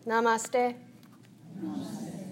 Namaste. 0.06 0.76
Namaste. 1.62 2.29